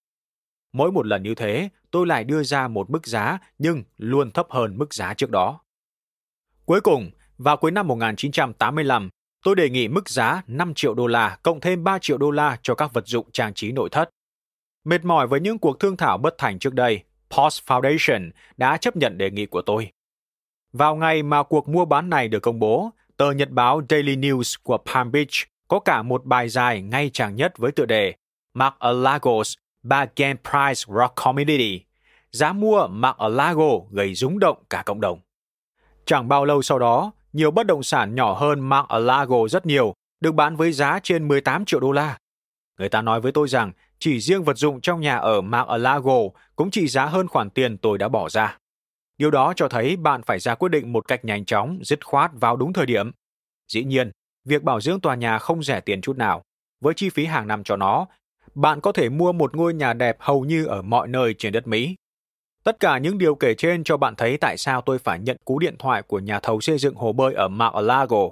[0.73, 4.47] Mỗi một lần như thế, tôi lại đưa ra một mức giá nhưng luôn thấp
[4.51, 5.61] hơn mức giá trước đó.
[6.65, 9.11] Cuối cùng, vào cuối năm 1985,
[9.47, 12.59] tôi đề nghị mức giá 5 triệu đô la cộng thêm 3 triệu đô la
[12.63, 14.11] cho các vật dụng trang trí nội thất.
[14.85, 18.97] Mệt mỏi với những cuộc thương thảo bất thành trước đây, Post Foundation đã chấp
[18.97, 19.93] nhận đề nghị của tôi.
[20.73, 24.57] Vào ngày mà cuộc mua bán này được công bố, tờ nhật báo Daily News
[24.63, 28.15] của Palm Beach có cả một bài dài ngay chàng nhất với tựa đề
[28.55, 31.81] Mark a Lagos Bargain Price Rock Community.
[32.31, 35.21] Giá mua Mark a Lago gây rúng động cả cộng đồng.
[36.05, 40.33] Chẳng bao lâu sau đó, nhiều bất động sản nhỏ hơn Mar-a-Lago rất nhiều, được
[40.33, 42.19] bán với giá trên 18 triệu đô la.
[42.79, 46.19] Người ta nói với tôi rằng chỉ riêng vật dụng trong nhà ở Mar-a-Lago
[46.57, 48.59] cũng trị giá hơn khoản tiền tôi đã bỏ ra.
[49.19, 52.31] Điều đó cho thấy bạn phải ra quyết định một cách nhanh chóng, dứt khoát
[52.35, 53.11] vào đúng thời điểm.
[53.73, 54.11] Dĩ nhiên,
[54.45, 56.43] việc bảo dưỡng tòa nhà không rẻ tiền chút nào.
[56.81, 58.07] Với chi phí hàng năm cho nó,
[58.55, 61.67] bạn có thể mua một ngôi nhà đẹp hầu như ở mọi nơi trên đất
[61.67, 61.97] Mỹ.
[62.67, 65.59] Tất cả những điều kể trên cho bạn thấy tại sao tôi phải nhận cú
[65.59, 68.31] điện thoại của nhà thầu xây dựng hồ bơi ở Mar-a-Lago.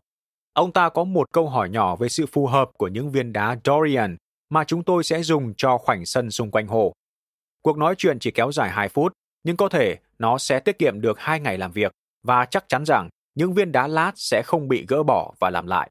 [0.52, 3.56] Ông ta có một câu hỏi nhỏ về sự phù hợp của những viên đá
[3.64, 4.16] Dorian
[4.50, 6.92] mà chúng tôi sẽ dùng cho khoảnh sân xung quanh hồ.
[7.62, 9.12] Cuộc nói chuyện chỉ kéo dài 2 phút,
[9.44, 12.84] nhưng có thể nó sẽ tiết kiệm được 2 ngày làm việc và chắc chắn
[12.84, 15.90] rằng những viên đá lát sẽ không bị gỡ bỏ và làm lại.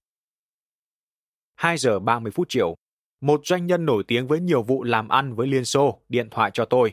[1.56, 2.76] 2 giờ 30 phút chiều,
[3.22, 6.52] một doanh nhân nổi tiếng với nhiều vụ làm ăn với Liên Xô điện thoại
[6.54, 6.92] cho tôi.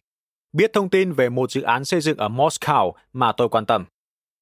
[0.52, 3.84] Biết thông tin về một dự án xây dựng ở Moscow mà tôi quan tâm.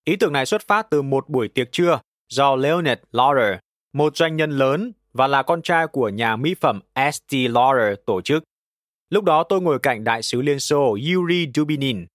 [0.04, 3.58] Ý tưởng này xuất phát từ một buổi tiệc trưa do Leonid Lauder,
[3.92, 6.80] một doanh nhân lớn và là con trai của nhà mỹ phẩm
[7.12, 7.32] S.T.
[7.32, 8.44] Lauder tổ chức.
[9.10, 12.06] Lúc đó tôi ngồi cạnh đại sứ Liên Xô Yuri Dubinin.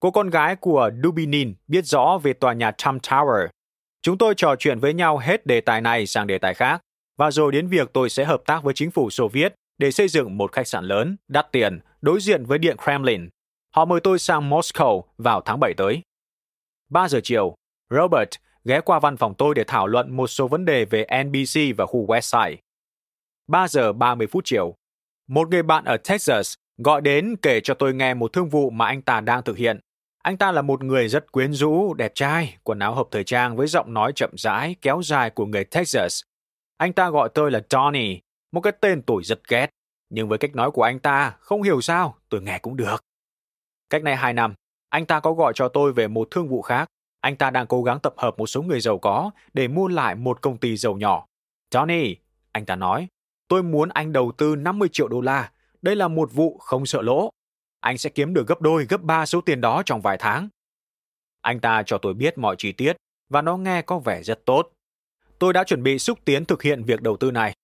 [0.00, 3.48] Cô con gái của Dubinin biết rõ về tòa nhà Trump Tower.
[4.02, 6.80] Chúng tôi trò chuyện với nhau hết đề tài này sang đề tài khác,
[7.18, 10.08] và rồi đến việc tôi sẽ hợp tác với chính phủ Xô Viết để xây
[10.08, 13.28] dựng một khách sạn lớn, đắt tiền, đối diện với Điện Kremlin.
[13.74, 16.02] Họ mời tôi sang Moscow vào tháng 7 tới.
[16.90, 17.54] 3 giờ chiều,
[17.90, 18.28] Robert
[18.64, 21.86] ghé qua văn phòng tôi để thảo luận một số vấn đề về NBC và
[21.86, 22.56] khu Westside.
[23.46, 24.74] 3 giờ 30 phút chiều,
[25.28, 28.86] một người bạn ở Texas gọi đến kể cho tôi nghe một thương vụ mà
[28.86, 29.80] anh ta đang thực hiện.
[30.22, 33.56] Anh ta là một người rất quyến rũ, đẹp trai, quần áo hợp thời trang
[33.56, 36.22] với giọng nói chậm rãi, kéo dài của người Texas.
[36.76, 38.20] Anh ta gọi tôi là Donnie
[38.52, 39.70] một cái tên tôi rất ghét.
[40.10, 43.04] Nhưng với cách nói của anh ta, không hiểu sao, tôi nghe cũng được.
[43.90, 44.54] Cách này hai năm,
[44.88, 46.88] anh ta có gọi cho tôi về một thương vụ khác.
[47.20, 50.14] Anh ta đang cố gắng tập hợp một số người giàu có để mua lại
[50.14, 51.26] một công ty giàu nhỏ.
[51.70, 52.14] Johnny,
[52.52, 53.08] anh ta nói,
[53.48, 55.52] tôi muốn anh đầu tư 50 triệu đô la.
[55.82, 57.30] Đây là một vụ không sợ lỗ.
[57.80, 60.48] Anh sẽ kiếm được gấp đôi, gấp ba số tiền đó trong vài tháng.
[61.40, 62.96] Anh ta cho tôi biết mọi chi tiết
[63.28, 64.72] và nó nghe có vẻ rất tốt.
[65.38, 67.54] Tôi đã chuẩn bị xúc tiến thực hiện việc đầu tư này.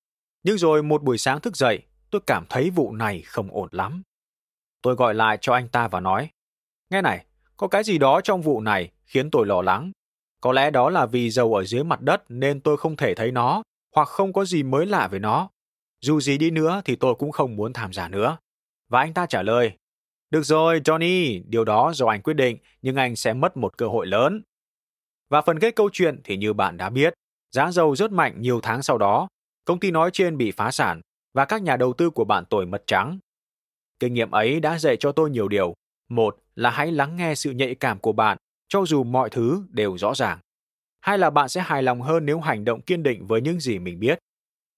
[0.47, 4.03] Nhưng rồi một buổi sáng thức dậy, tôi cảm thấy vụ này không ổn lắm.
[4.83, 6.31] Tôi gọi lại cho anh ta và nói,
[6.91, 7.27] nghe này,
[7.57, 9.93] có cái gì đó trong vụ này khiến tôi lo lắng.
[10.41, 13.33] Có lẽ đó là vì dầu ở dưới mặt đất nên tôi không thể thấy
[13.33, 13.63] nó,
[13.95, 15.51] hoặc không có gì mới lạ về nó.
[16.01, 18.37] Dù gì đi nữa thì tôi cũng không muốn tham gia nữa.
[18.89, 19.73] Và anh ta trả lời,
[20.31, 23.87] được rồi, Johnny, điều đó do anh quyết định, nhưng anh sẽ mất một cơ
[23.87, 24.43] hội lớn.
[25.29, 27.15] Và phần kết câu chuyện thì như bạn đã biết,
[27.51, 29.29] giá dầu rất mạnh nhiều tháng sau đó,
[29.67, 31.01] công ty nói trên bị phá sản
[31.35, 33.19] và các nhà đầu tư của bạn tồi mất trắng.
[34.01, 35.75] Kinh nghiệm ấy đã dạy cho tôi nhiều điều.
[36.09, 38.39] Một là hãy lắng nghe sự nhạy cảm của bạn,
[38.69, 40.39] cho dù mọi thứ đều rõ ràng.
[41.01, 43.79] Hai là bạn sẽ hài lòng hơn nếu hành động kiên định với những gì
[43.79, 44.19] mình biết.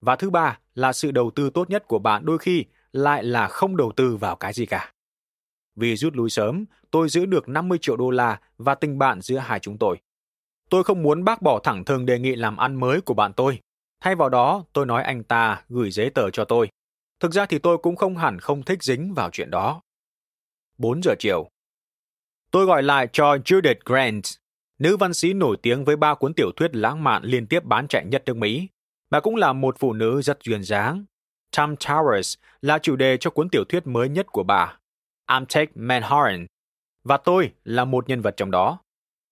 [0.01, 3.49] Và thứ ba là sự đầu tư tốt nhất của bạn đôi khi lại là
[3.49, 4.93] không đầu tư vào cái gì cả.
[5.77, 9.39] Vì rút lui sớm, tôi giữ được 50 triệu đô la và tình bạn giữa
[9.39, 9.99] hai chúng tôi.
[10.71, 13.61] Tôi không muốn bác bỏ thẳng thừng đề nghị làm ăn mới của bạn tôi.
[14.01, 16.69] Thay vào đó, tôi nói anh ta gửi giấy tờ cho tôi.
[17.21, 19.83] Thực ra thì tôi cũng không hẳn không thích dính vào chuyện đó.
[20.79, 21.49] 4 giờ chiều.
[22.51, 24.25] Tôi gọi lại cho Judith Grant,
[24.79, 27.89] nữ văn sĩ nổi tiếng với ba cuốn tiểu thuyết lãng mạn liên tiếp bán
[27.89, 28.69] chạy nhất nước Mỹ.
[29.11, 31.05] Bà cũng là một phụ nữ rất duyên dáng.
[31.57, 34.79] Tom Towers là chủ đề cho cuốn tiểu thuyết mới nhất của bà,
[35.27, 36.47] Amtech Manhattan,
[37.05, 38.79] và tôi là một nhân vật trong đó.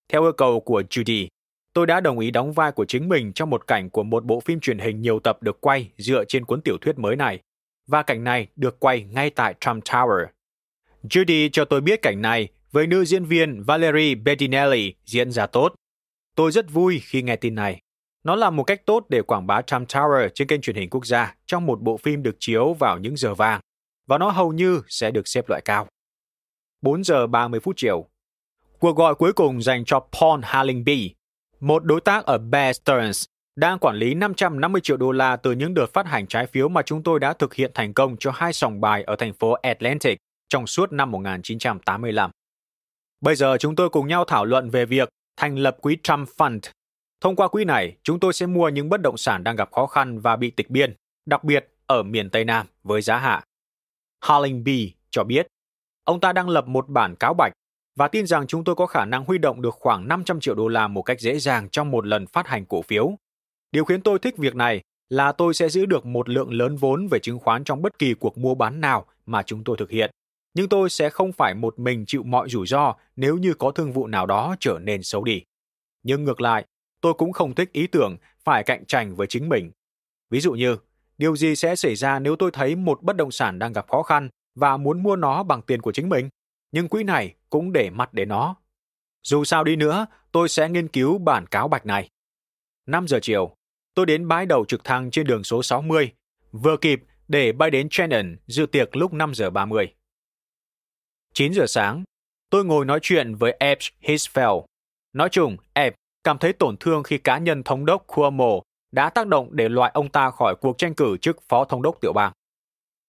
[0.08, 1.28] Theo yêu cầu của Judy,
[1.76, 4.40] tôi đã đồng ý đóng vai của chính mình trong một cảnh của một bộ
[4.40, 7.40] phim truyền hình nhiều tập được quay dựa trên cuốn tiểu thuyết mới này,
[7.86, 10.26] và cảnh này được quay ngay tại Trump Tower.
[11.02, 15.74] Judy cho tôi biết cảnh này với nữ diễn viên Valerie Bedinelli diễn ra tốt.
[16.34, 17.80] Tôi rất vui khi nghe tin này.
[18.24, 21.06] Nó là một cách tốt để quảng bá Trump Tower trên kênh truyền hình quốc
[21.06, 23.60] gia trong một bộ phim được chiếu vào những giờ vàng,
[24.06, 25.86] và nó hầu như sẽ được xếp loại cao.
[26.82, 28.06] 4 giờ 30 phút chiều.
[28.78, 31.15] Cuộc gọi cuối cùng dành cho Paul Hallingby,
[31.60, 33.24] một đối tác ở Bear Stearns,
[33.56, 36.82] đang quản lý 550 triệu đô la từ những đợt phát hành trái phiếu mà
[36.82, 40.18] chúng tôi đã thực hiện thành công cho hai sòng bài ở thành phố Atlantic
[40.48, 42.30] trong suốt năm 1985.
[43.20, 46.60] Bây giờ chúng tôi cùng nhau thảo luận về việc thành lập quỹ Trump Fund.
[47.20, 49.86] Thông qua quỹ này, chúng tôi sẽ mua những bất động sản đang gặp khó
[49.86, 50.94] khăn và bị tịch biên,
[51.26, 53.44] đặc biệt ở miền Tây Nam với giá hạ.
[54.20, 55.46] Hallingby cho biết,
[56.04, 57.52] ông ta đang lập một bản cáo bạch
[57.96, 60.68] và tin rằng chúng tôi có khả năng huy động được khoảng 500 triệu đô
[60.68, 63.12] la một cách dễ dàng trong một lần phát hành cổ phiếu.
[63.72, 67.08] Điều khiến tôi thích việc này là tôi sẽ giữ được một lượng lớn vốn
[67.08, 70.10] về chứng khoán trong bất kỳ cuộc mua bán nào mà chúng tôi thực hiện.
[70.54, 73.92] Nhưng tôi sẽ không phải một mình chịu mọi rủi ro nếu như có thương
[73.92, 75.42] vụ nào đó trở nên xấu đi.
[76.02, 76.64] Nhưng ngược lại,
[77.00, 79.70] tôi cũng không thích ý tưởng phải cạnh tranh với chính mình.
[80.30, 80.76] Ví dụ như,
[81.18, 84.02] điều gì sẽ xảy ra nếu tôi thấy một bất động sản đang gặp khó
[84.02, 86.28] khăn và muốn mua nó bằng tiền của chính mình?
[86.72, 88.56] Nhưng quỹ này cũng để mặt để nó.
[89.22, 92.10] Dù sao đi nữa, tôi sẽ nghiên cứu bản cáo bạch này.
[92.86, 93.56] 5 giờ chiều,
[93.94, 96.12] tôi đến bãi đầu trực thăng trên đường số 60,
[96.52, 99.94] vừa kịp để bay đến Shannon dự tiệc lúc 5 giờ 30.
[101.34, 102.04] 9 giờ sáng,
[102.50, 104.64] tôi ngồi nói chuyện với Epps Hisfeld.
[105.12, 108.60] Nói chung, Epps cảm thấy tổn thương khi cá nhân thống đốc Cuomo
[108.92, 112.00] đã tác động để loại ông ta khỏi cuộc tranh cử chức phó thống đốc
[112.00, 112.32] tiểu bang.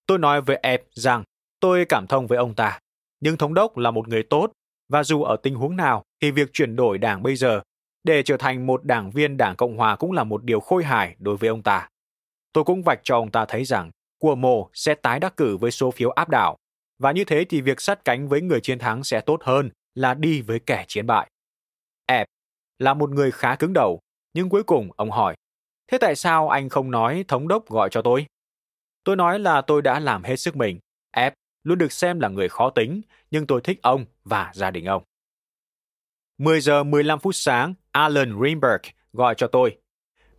[0.06, 1.24] Tôi nói với Epps rằng
[1.60, 2.80] tôi cảm thông với ông ta,
[3.20, 4.52] nhưng thống đốc là một người tốt
[4.90, 7.62] và dù ở tình huống nào thì việc chuyển đổi đảng bây giờ
[8.04, 11.16] để trở thành một đảng viên đảng Cộng Hòa cũng là một điều khôi hài
[11.20, 11.90] đối với ông ta.
[12.54, 15.92] Tôi cũng vạch cho ông ta thấy rằng Cuomo sẽ tái đắc cử với số
[15.92, 16.58] phiếu áp đảo
[17.00, 20.14] và như thế thì việc sát cánh với người chiến thắng sẽ tốt hơn là
[20.14, 21.30] đi với kẻ chiến bại.
[22.06, 22.28] Ebb
[22.80, 24.00] là một người khá cứng đầu,
[24.34, 25.36] nhưng cuối cùng ông hỏi,
[25.92, 28.26] thế tại sao anh không nói thống đốc gọi cho tôi?
[29.04, 30.80] Tôi nói là tôi đã làm hết sức mình.
[31.12, 31.34] Ebb
[31.64, 33.02] luôn được xem là người khó tính,
[33.32, 35.04] nhưng tôi thích ông và gia đình ông.
[36.38, 38.82] 10 giờ 15 phút sáng, Alan Greenberg
[39.14, 39.78] gọi cho tôi.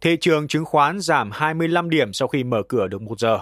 [0.00, 3.38] Thị trường chứng khoán giảm 25 điểm sau khi mở cửa được một giờ.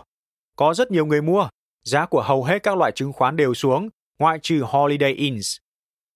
[0.56, 1.48] Có rất nhiều người mua,
[1.84, 5.56] giá của hầu hết các loại chứng khoán đều xuống, ngoại trừ Holiday Inns.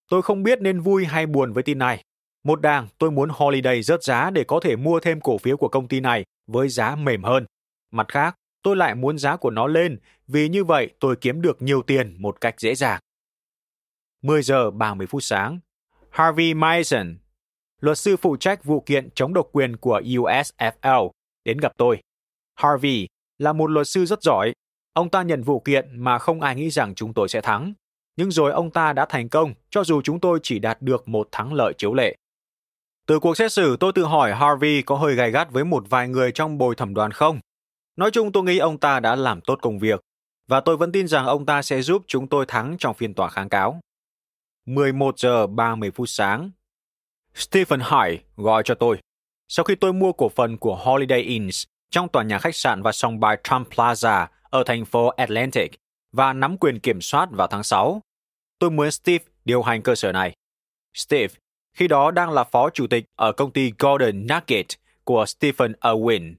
[0.09, 2.03] Tôi không biết nên vui hay buồn với tin này.
[2.43, 5.67] Một đàng, tôi muốn Holiday rớt giá để có thể mua thêm cổ phiếu của
[5.67, 7.45] công ty này với giá mềm hơn.
[7.91, 11.61] Mặt khác, tôi lại muốn giá của nó lên vì như vậy tôi kiếm được
[11.61, 12.99] nhiều tiền một cách dễ dàng.
[14.21, 15.59] 10 giờ 30 phút sáng,
[16.09, 17.17] Harvey Mason,
[17.79, 21.09] luật sư phụ trách vụ kiện chống độc quyền của USFL,
[21.45, 22.01] đến gặp tôi.
[22.55, 23.07] Harvey
[23.37, 24.53] là một luật sư rất giỏi
[24.93, 27.73] Ông ta nhận vụ kiện mà không ai nghĩ rằng chúng tôi sẽ thắng.
[28.15, 31.27] Nhưng rồi ông ta đã thành công cho dù chúng tôi chỉ đạt được một
[31.31, 32.15] thắng lợi chiếu lệ.
[33.07, 36.07] Từ cuộc xét xử, tôi tự hỏi Harvey có hơi gay gắt với một vài
[36.07, 37.39] người trong bồi thẩm đoàn không?
[37.95, 39.99] Nói chung tôi nghĩ ông ta đã làm tốt công việc,
[40.47, 43.29] và tôi vẫn tin rằng ông ta sẽ giúp chúng tôi thắng trong phiên tòa
[43.29, 43.79] kháng cáo.
[44.65, 46.51] 11 giờ 30 phút sáng.
[47.35, 48.99] Stephen Hải gọi cho tôi.
[49.47, 52.91] Sau khi tôi mua cổ phần của Holiday Inns trong tòa nhà khách sạn và
[52.91, 55.71] sòng bài Trump Plaza ở thành phố Atlantic
[56.11, 58.01] và nắm quyền kiểm soát vào tháng 6.
[58.59, 60.33] Tôi muốn Steve điều hành cơ sở này.
[60.93, 61.33] Steve
[61.73, 64.65] khi đó đang là phó chủ tịch ở công ty Golden Nugget
[65.03, 66.35] của Stephen Irwin.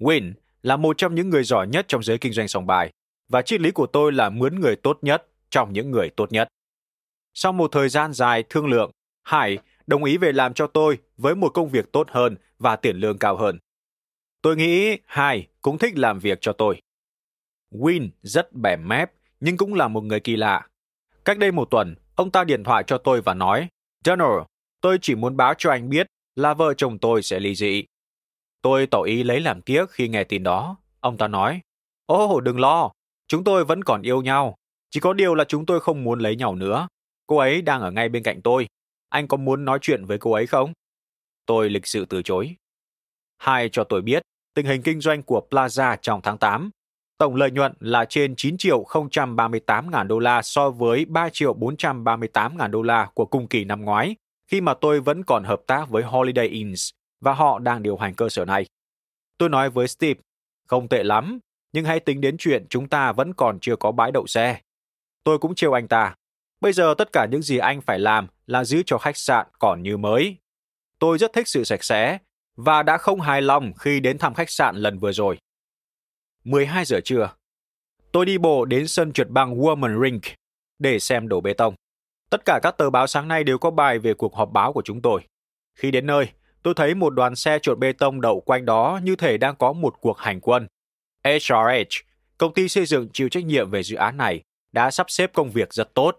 [0.00, 0.32] Win
[0.64, 2.90] là một trong những người giỏi nhất trong giới kinh doanh sòng bài
[3.28, 6.48] và triết lý của tôi là mướn người tốt nhất trong những người tốt nhất.
[7.34, 8.90] Sau một thời gian dài thương lượng,
[9.22, 12.96] Hải đồng ý về làm cho tôi với một công việc tốt hơn và tiền
[12.96, 13.58] lương cao hơn.
[14.42, 16.80] Tôi nghĩ Hải cũng thích làm việc cho tôi.
[17.72, 19.10] Win rất bẻ mép,
[19.40, 20.68] nhưng cũng là một người kỳ lạ.
[21.24, 23.68] Cách đây một tuần, ông ta điện thoại cho tôi và nói,
[24.04, 24.42] Donald,
[24.80, 26.06] tôi chỉ muốn báo cho anh biết
[26.36, 27.84] là vợ chồng tôi sẽ ly dị.
[28.64, 30.76] Tôi tỏ ý lấy làm tiếc khi nghe tin đó.
[31.00, 31.60] Ông ta nói,
[32.06, 32.90] Ồ, oh, đừng lo,
[33.28, 34.54] chúng tôi vẫn còn yêu nhau.
[34.90, 36.88] Chỉ có điều là chúng tôi không muốn lấy nhau nữa.
[37.26, 38.66] Cô ấy đang ở ngay bên cạnh tôi.
[39.08, 40.72] Anh có muốn nói chuyện với cô ấy không?
[41.46, 42.56] Tôi lịch sự từ chối.
[43.38, 44.22] Hai cho tôi biết
[44.54, 46.70] tình hình kinh doanh của Plaza trong tháng 8
[47.18, 48.84] Tổng lợi nhuận là trên 9 triệu
[49.36, 53.64] 038 ngàn đô la so với 3 triệu 438 ngàn đô la của cùng kỳ
[53.64, 54.16] năm ngoái,
[54.50, 56.90] khi mà tôi vẫn còn hợp tác với Holiday Inns
[57.24, 58.66] và họ đang điều hành cơ sở này.
[59.38, 60.20] Tôi nói với Steve,
[60.66, 61.38] không tệ lắm,
[61.72, 64.60] nhưng hãy tính đến chuyện chúng ta vẫn còn chưa có bãi đậu xe.
[65.24, 66.14] Tôi cũng trêu anh ta.
[66.60, 69.82] Bây giờ tất cả những gì anh phải làm là giữ cho khách sạn còn
[69.82, 70.36] như mới.
[70.98, 72.18] Tôi rất thích sự sạch sẽ
[72.56, 75.38] và đã không hài lòng khi đến thăm khách sạn lần vừa rồi.
[76.44, 77.30] 12 giờ trưa.
[78.12, 80.22] Tôi đi bộ đến sân trượt băng Woman Rink
[80.78, 81.74] để xem đổ bê tông.
[82.30, 84.82] Tất cả các tờ báo sáng nay đều có bài về cuộc họp báo của
[84.82, 85.22] chúng tôi.
[85.74, 86.28] Khi đến nơi,
[86.64, 89.72] tôi thấy một đoàn xe trộn bê tông đậu quanh đó như thể đang có
[89.72, 90.66] một cuộc hành quân.
[91.24, 92.04] HRH,
[92.38, 94.42] công ty xây dựng chịu trách nhiệm về dự án này,
[94.72, 96.18] đã sắp xếp công việc rất tốt.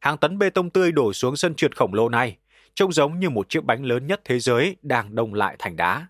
[0.00, 2.36] Hàng tấn bê tông tươi đổ xuống sân trượt khổng lồ này,
[2.74, 6.06] trông giống như một chiếc bánh lớn nhất thế giới đang đông lại thành đá.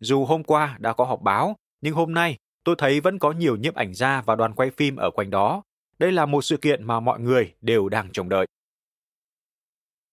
[0.00, 3.56] Dù hôm qua đã có họp báo, nhưng hôm nay tôi thấy vẫn có nhiều
[3.56, 5.62] nhiếp ảnh gia và đoàn quay phim ở quanh đó.
[5.98, 8.46] Đây là một sự kiện mà mọi người đều đang trông đợi.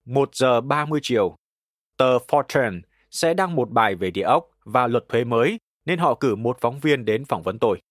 [0.06, 1.36] 1 giờ 30 chiều,
[2.00, 2.82] tờ Fortune
[3.12, 6.58] sẽ đăng một bài về địa ốc và luật thuế mới nên họ cử một
[6.62, 7.82] phóng viên đến phỏng vấn tôi.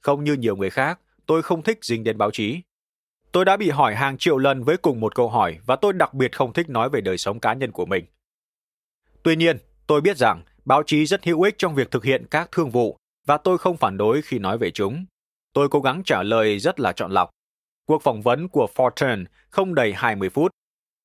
[0.00, 2.60] Không như nhiều người khác, tôi không thích dính đến báo chí.
[3.32, 6.14] Tôi đã bị hỏi hàng triệu lần với cùng một câu hỏi và tôi đặc
[6.14, 8.04] biệt không thích nói về đời sống cá nhân của mình.
[9.22, 12.48] Tuy nhiên, tôi biết rằng báo chí rất hữu ích trong việc thực hiện các
[12.52, 12.96] thương vụ
[13.26, 15.04] và tôi không phản đối khi nói về chúng.
[15.52, 17.30] Tôi cố gắng trả lời rất là chọn lọc.
[17.86, 20.50] Cuộc phỏng vấn của Fortune không đầy 20 phút.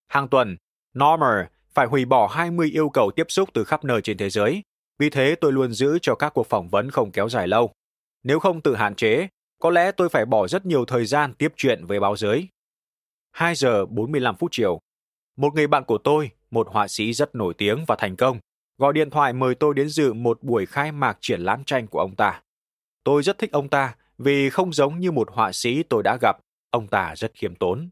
[0.07, 0.57] Hàng tuần,
[0.99, 4.63] Normer phải hủy bỏ 20 yêu cầu tiếp xúc từ khắp nơi trên thế giới.
[4.99, 7.71] Vì thế tôi luôn giữ cho các cuộc phỏng vấn không kéo dài lâu.
[8.23, 9.27] Nếu không tự hạn chế,
[9.59, 12.47] có lẽ tôi phải bỏ rất nhiều thời gian tiếp chuyện với báo giới.
[13.31, 14.79] 2 giờ 45 phút chiều.
[15.37, 18.39] Một người bạn của tôi, một họa sĩ rất nổi tiếng và thành công,
[18.77, 21.99] gọi điện thoại mời tôi đến dự một buổi khai mạc triển lãm tranh của
[21.99, 22.41] ông ta.
[23.03, 26.37] Tôi rất thích ông ta vì không giống như một họa sĩ tôi đã gặp,
[26.69, 27.89] ông ta rất khiêm tốn.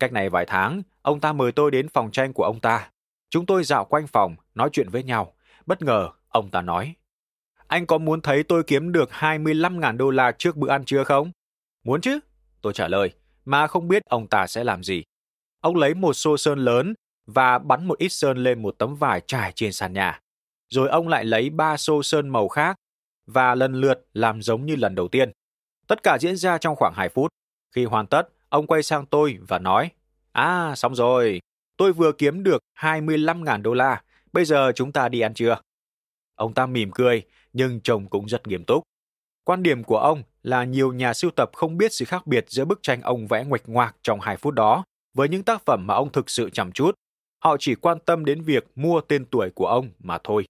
[0.00, 2.90] Cách này vài tháng, ông ta mời tôi đến phòng tranh của ông ta.
[3.30, 5.32] Chúng tôi dạo quanh phòng, nói chuyện với nhau.
[5.66, 6.94] Bất ngờ, ông ta nói,
[7.66, 11.30] Anh có muốn thấy tôi kiếm được 25.000 đô la trước bữa ăn trưa không?
[11.84, 12.18] Muốn chứ?
[12.62, 13.10] Tôi trả lời,
[13.44, 15.02] mà không biết ông ta sẽ làm gì.
[15.60, 16.94] Ông lấy một xô sơn lớn
[17.26, 20.20] và bắn một ít sơn lên một tấm vải trải trên sàn nhà.
[20.68, 22.76] Rồi ông lại lấy ba xô sơn màu khác
[23.26, 25.32] và lần lượt làm giống như lần đầu tiên.
[25.86, 27.30] Tất cả diễn ra trong khoảng 2 phút.
[27.74, 29.90] Khi hoàn tất, ông quay sang tôi và nói,
[30.32, 31.40] À, xong rồi,
[31.78, 34.02] tôi vừa kiếm được 25.000 đô la,
[34.32, 35.60] bây giờ chúng ta đi ăn trưa.
[36.34, 37.22] Ông ta mỉm cười,
[37.52, 38.82] nhưng chồng cũng rất nghiêm túc.
[39.44, 42.64] Quan điểm của ông là nhiều nhà sưu tập không biết sự khác biệt giữa
[42.64, 45.94] bức tranh ông vẽ ngoạch ngoạc trong 2 phút đó với những tác phẩm mà
[45.94, 46.94] ông thực sự chăm chút.
[47.44, 50.44] Họ chỉ quan tâm đến việc mua tên tuổi của ông mà thôi.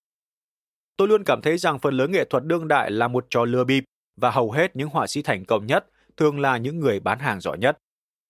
[0.97, 3.65] Tôi luôn cảm thấy rằng phần lớn nghệ thuật đương đại là một trò lừa
[3.65, 3.85] bịp
[4.17, 7.41] và hầu hết những họa sĩ thành công nhất thường là những người bán hàng
[7.41, 7.79] giỏi nhất.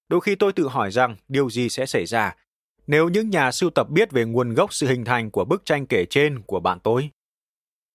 [0.09, 2.35] Đôi khi tôi tự hỏi rằng điều gì sẽ xảy ra
[2.89, 5.87] nếu những nhà sưu tập biết về nguồn gốc sự hình thành của bức tranh
[5.87, 7.11] kể trên của bạn tôi.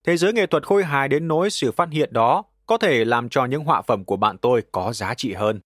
[0.06, 3.30] Thế giới nghệ thuật khôi hài đến nỗi sự phát hiện đó có thể làm
[3.30, 5.60] cho những họa phẩm của bạn tôi có giá trị hơn.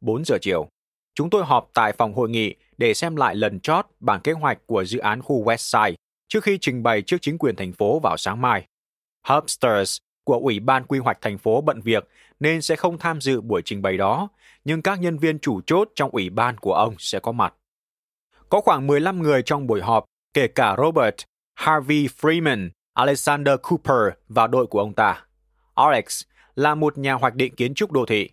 [0.00, 0.68] 4 giờ chiều,
[1.14, 4.58] chúng tôi họp tại phòng hội nghị để xem lại lần chót bản kế hoạch
[4.66, 5.94] của dự án khu Westside
[6.28, 8.66] trước khi trình bày trước chính quyền thành phố vào sáng mai.
[9.28, 12.08] Hubsters của Ủy ban Quy hoạch thành phố bận việc
[12.40, 14.28] nên sẽ không tham dự buổi trình bày đó,
[14.64, 17.54] nhưng các nhân viên chủ chốt trong ủy ban của ông sẽ có mặt.
[18.52, 21.14] Có khoảng 15 người trong buổi họp, kể cả Robert,
[21.54, 25.24] Harvey Freeman, Alexander Cooper và đội của ông ta.
[25.74, 26.22] Alex
[26.54, 28.30] là một nhà hoạch định kiến trúc đô thị.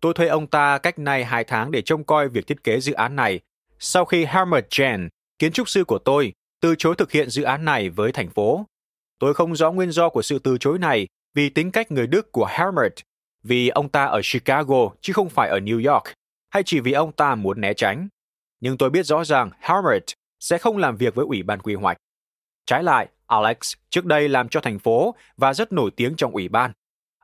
[0.00, 2.92] Tôi thuê ông ta cách nay 2 tháng để trông coi việc thiết kế dự
[2.92, 3.40] án này,
[3.78, 5.08] sau khi Helmut Jen,
[5.38, 8.66] kiến trúc sư của tôi, từ chối thực hiện dự án này với thành phố.
[9.18, 12.32] Tôi không rõ nguyên do của sự từ chối này vì tính cách người Đức
[12.32, 12.92] của Helmut,
[13.42, 16.04] vì ông ta ở Chicago chứ không phải ở New York,
[16.50, 18.08] hay chỉ vì ông ta muốn né tránh.
[18.60, 20.02] Nhưng tôi biết rõ ràng Helmut
[20.40, 21.96] sẽ không làm việc với Ủy ban quy hoạch.
[22.66, 23.56] Trái lại, Alex
[23.90, 26.72] trước đây làm cho thành phố và rất nổi tiếng trong ủy ban.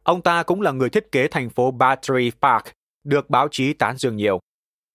[0.03, 2.64] Ông ta cũng là người thiết kế thành phố Battery Park,
[3.05, 4.41] được báo chí tán dương nhiều.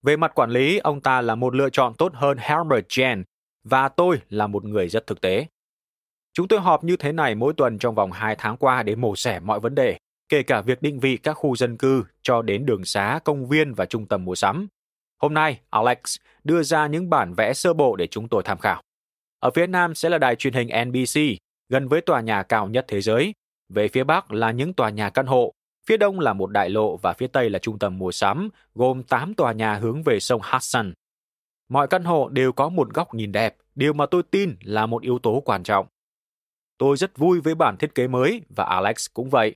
[0.03, 3.23] Về mặt quản lý, ông ta là một lựa chọn tốt hơn Helmut Jen
[3.63, 5.45] và tôi là một người rất thực tế.
[6.33, 9.15] Chúng tôi họp như thế này mỗi tuần trong vòng 2 tháng qua để mổ
[9.15, 9.97] xẻ mọi vấn đề,
[10.29, 13.73] kể cả việc định vị các khu dân cư cho đến đường xá, công viên
[13.73, 14.67] và trung tâm mua sắm.
[15.21, 18.81] Hôm nay, Alex đưa ra những bản vẽ sơ bộ để chúng tôi tham khảo.
[19.39, 21.19] Ở phía nam sẽ là đài truyền hình NBC,
[21.69, 23.33] gần với tòa nhà cao nhất thế giới.
[23.69, 25.51] Về phía bắc là những tòa nhà căn hộ,
[25.87, 29.03] phía đông là một đại lộ và phía tây là trung tâm mua sắm, gồm
[29.03, 30.93] 8 tòa nhà hướng về sông Hudson.
[31.69, 35.01] Mọi căn hộ đều có một góc nhìn đẹp, điều mà tôi tin là một
[35.01, 35.87] yếu tố quan trọng.
[36.77, 39.55] Tôi rất vui với bản thiết kế mới và Alex cũng vậy.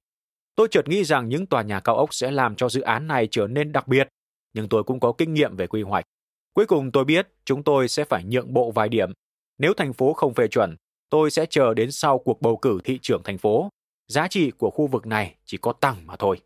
[0.56, 3.28] Tôi chợt nghĩ rằng những tòa nhà cao ốc sẽ làm cho dự án này
[3.32, 4.08] trở nên đặc biệt,
[4.56, 6.06] nhưng tôi cũng có kinh nghiệm về quy hoạch.
[6.54, 9.12] Cuối cùng tôi biết chúng tôi sẽ phải nhượng bộ vài điểm.
[9.58, 10.76] Nếu thành phố không phê chuẩn,
[11.10, 13.70] tôi sẽ chờ đến sau cuộc bầu cử thị trưởng thành phố.
[14.08, 16.42] Giá trị của khu vực này chỉ có tăng mà thôi.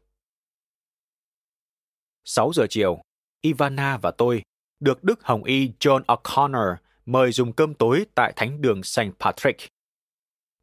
[2.25, 3.01] 6 giờ chiều,
[3.41, 4.41] Ivana và tôi
[4.79, 9.01] được Đức Hồng Y John O'Connor mời dùng cơm tối tại thánh đường St.
[9.19, 9.59] Patrick.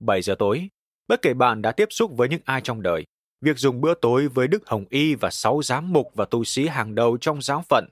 [0.01, 0.69] 7 giờ tối,
[1.09, 3.05] bất kể bạn đã tiếp xúc với những ai trong đời,
[3.41, 6.67] việc dùng bữa tối với Đức Hồng Y và sáu giám mục và tu sĩ
[6.67, 7.89] hàng đầu trong giáo phận,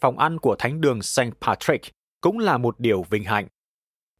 [0.00, 1.20] phòng ăn của thánh đường St.
[1.40, 1.84] Patrick
[2.20, 3.48] cũng là một điều vinh hạnh.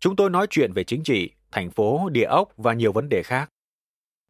[0.01, 3.23] Chúng tôi nói chuyện về chính trị, thành phố, địa ốc và nhiều vấn đề
[3.23, 3.49] khác.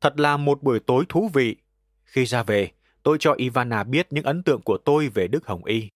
[0.01, 1.57] Thật là một buổi tối thú vị.
[2.05, 2.71] Khi ra về,
[3.03, 5.89] tôi cho Ivana biết những ấn tượng của tôi về Đức Hồng Y.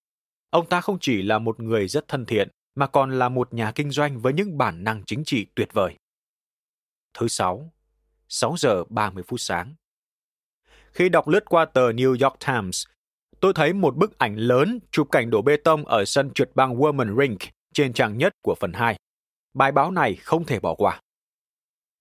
[0.50, 3.72] Ông ta không chỉ là một người rất thân thiện, mà còn là một nhà
[3.72, 5.96] kinh doanh với những bản năng chính trị tuyệt vời.
[7.18, 7.72] Thứ sáu,
[8.28, 9.74] 6 giờ 30 phút sáng.
[10.96, 12.84] Khi đọc lướt qua tờ New York Times,
[13.40, 16.76] tôi thấy một bức ảnh lớn chụp cảnh đổ bê tông ở sân trượt băng
[16.76, 17.38] Woman Rink
[17.74, 18.96] trên trang nhất của phần 2.
[19.54, 21.00] Bài báo này không thể bỏ qua.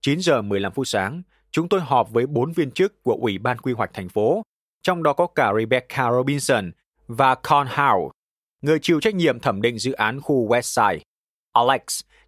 [0.01, 1.21] 9 giờ 15 phút sáng,
[1.51, 4.43] chúng tôi họp với bốn viên chức của Ủy ban Quy hoạch thành phố,
[4.83, 6.71] trong đó có cả Rebecca Robinson
[7.07, 8.09] và Con Howe,
[8.61, 10.99] người chịu trách nhiệm thẩm định dự án khu Westside.
[11.53, 11.81] Alex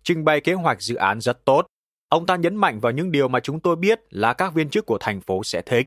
[0.04, 1.66] trình bày kế hoạch dự án rất tốt.
[2.10, 4.86] Ông ta nhấn mạnh vào những điều mà chúng tôi biết là các viên chức
[4.86, 5.86] của thành phố sẽ thích.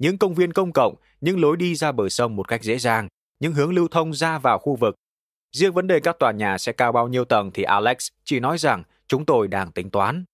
[0.00, 3.08] Những công viên công cộng, những lối đi ra bờ sông một cách dễ dàng,
[3.40, 4.94] những hướng lưu thông ra vào khu vực.
[5.56, 8.58] Riêng vấn đề các tòa nhà sẽ cao bao nhiêu tầng thì Alex chỉ nói
[8.58, 10.24] rằng chúng tôi đang tính toán.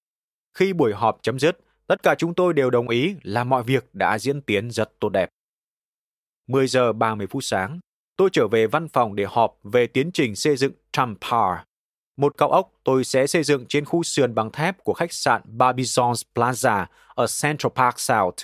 [0.55, 3.89] Khi buổi họp chấm dứt, tất cả chúng tôi đều đồng ý là mọi việc
[3.93, 5.29] đã diễn tiến rất tốt đẹp.
[6.49, 7.81] 10 giờ 30 phút sáng,
[8.17, 11.67] tôi trở về văn phòng để họp về tiến trình xây dựng Trump Park,
[12.17, 15.43] một cao ốc tôi sẽ xây dựng trên khu sườn bằng thép của khách sạn
[15.59, 18.37] Barbizons Plaza ở Central Park South.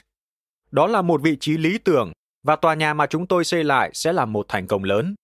[0.73, 2.13] Đó là một vị trí lý tưởng
[2.43, 5.15] và tòa nhà mà chúng tôi xây lại sẽ là một thành công lớn.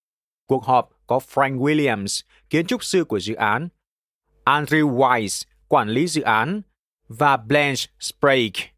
[0.46, 3.68] Cuộc họp có Frank Williams, kiến trúc sư của dự án,
[4.44, 6.62] Andrew Wise, quản lý dự án,
[7.08, 8.70] và Blanche Sprague,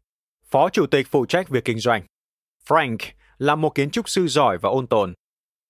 [0.45, 2.03] phó chủ tịch phụ trách việc kinh doanh.
[2.67, 2.97] Frank
[3.37, 5.13] là một kiến trúc sư giỏi và ôn tồn.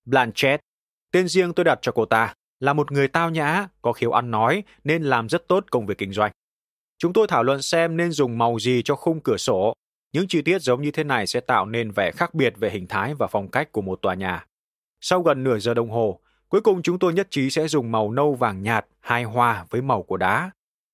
[0.06, 0.62] Blanchett,
[1.12, 4.32] tên riêng tôi đặt cho cô ta, là một người tao nhã, có khiếu ăn
[4.32, 6.32] nói nên làm rất tốt công việc kinh doanh.
[6.98, 9.74] Chúng tôi thảo luận xem nên dùng màu gì cho khung cửa sổ.
[10.14, 12.88] Những chi tiết giống như thế này sẽ tạo nên vẻ khác biệt về hình
[12.88, 14.46] thái và phong cách của một tòa nhà.
[15.02, 18.12] Sau gần nửa giờ đồng hồ, cuối cùng chúng tôi nhất trí sẽ dùng màu
[18.12, 20.52] nâu vàng nhạt hai hoa với màu của đá.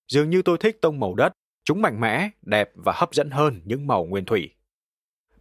[0.08, 3.62] Dường như tôi thích tông màu đất, chúng mạnh mẽ, đẹp và hấp dẫn hơn
[3.66, 4.50] những màu nguyên thủy.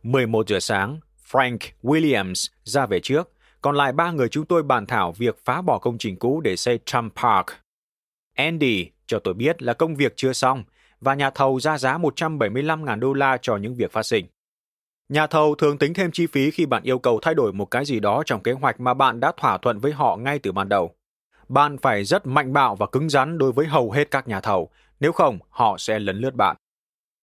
[0.02, 1.00] 11 giờ sáng,
[1.30, 5.62] Frank Williams ra về trước, còn lại ba người chúng tôi bàn thảo việc phá
[5.62, 7.46] bỏ công trình cũ để xây Trump Park.
[8.34, 10.64] Andy cho tôi biết là công việc chưa xong
[11.00, 14.26] và nhà thầu ra giá 175.000 đô la cho những việc phát sinh.
[15.08, 17.84] Nhà thầu thường tính thêm chi phí khi bạn yêu cầu thay đổi một cái
[17.84, 20.68] gì đó trong kế hoạch mà bạn đã thỏa thuận với họ ngay từ ban
[20.68, 20.94] đầu.
[21.48, 24.70] Bạn phải rất mạnh bạo và cứng rắn đối với hầu hết các nhà thầu,
[25.00, 26.56] nếu không họ sẽ lấn lướt bạn.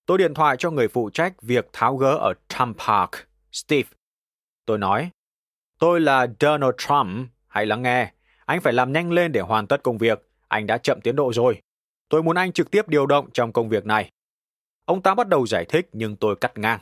[0.06, 3.12] Tôi điện thoại cho người phụ trách việc tháo gỡ ở Trump Park,
[3.52, 3.90] Steve.
[4.66, 5.10] Tôi nói,
[5.80, 8.12] Tôi là Donald Trump, hãy lắng nghe.
[8.46, 10.28] Anh phải làm nhanh lên để hoàn tất công việc.
[10.48, 11.62] Anh đã chậm tiến độ rồi.
[12.10, 14.10] Tôi muốn anh trực tiếp điều động trong công việc này.
[14.86, 16.80] Ông ta bắt đầu giải thích nhưng tôi cắt ngang.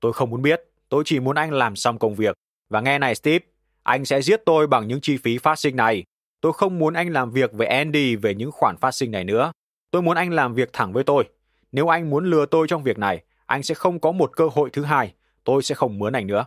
[0.00, 0.62] Tôi không muốn biết.
[0.88, 2.36] Tôi chỉ muốn anh làm xong công việc.
[2.68, 3.44] Và nghe này Steve,
[3.82, 6.04] anh sẽ giết tôi bằng những chi phí phát sinh này.
[6.40, 9.52] Tôi không muốn anh làm việc với Andy về những khoản phát sinh này nữa.
[9.90, 11.24] Tôi muốn anh làm việc thẳng với tôi.
[11.72, 14.70] Nếu anh muốn lừa tôi trong việc này, anh sẽ không có một cơ hội
[14.70, 15.14] thứ hai.
[15.44, 16.46] Tôi sẽ không mướn anh nữa.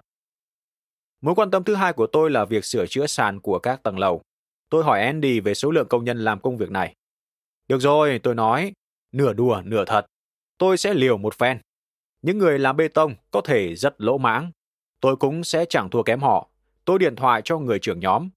[1.21, 3.99] Mối quan tâm thứ hai của tôi là việc sửa chữa sàn của các tầng
[3.99, 4.21] lầu.
[4.69, 6.95] Tôi hỏi Andy về số lượng công nhân làm công việc này.
[7.69, 8.73] Được rồi, tôi nói,
[9.11, 10.05] nửa đùa, nửa thật.
[10.57, 11.61] Tôi sẽ liều một phen.
[12.21, 14.51] Những người làm bê tông có thể rất lỗ mãng.
[15.01, 16.49] Tôi cũng sẽ chẳng thua kém họ.
[16.85, 18.29] Tôi điện thoại cho người trưởng nhóm.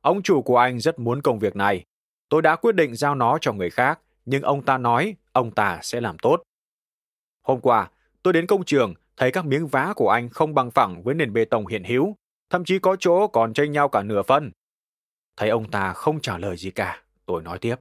[0.00, 1.84] Ông chủ của anh rất muốn công việc này.
[2.28, 5.78] Tôi đã quyết định giao nó cho người khác, nhưng ông ta nói ông ta
[5.82, 6.42] sẽ làm tốt.
[7.42, 7.90] Hôm qua,
[8.22, 11.32] tôi đến công trường thấy các miếng vá của anh không bằng phẳng với nền
[11.32, 12.16] bê tông hiện hữu,
[12.50, 14.50] thậm chí có chỗ còn chênh nhau cả nửa phân.
[15.36, 17.76] Thấy ông ta không trả lời gì cả, tôi nói tiếp.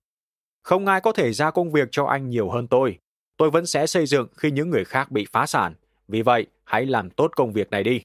[0.68, 3.00] Không ai có thể ra công việc cho anh nhiều hơn tôi.
[3.38, 5.74] Tôi vẫn sẽ xây dựng khi những người khác bị phá sản.
[6.08, 8.02] Vì vậy, hãy làm tốt công việc này đi.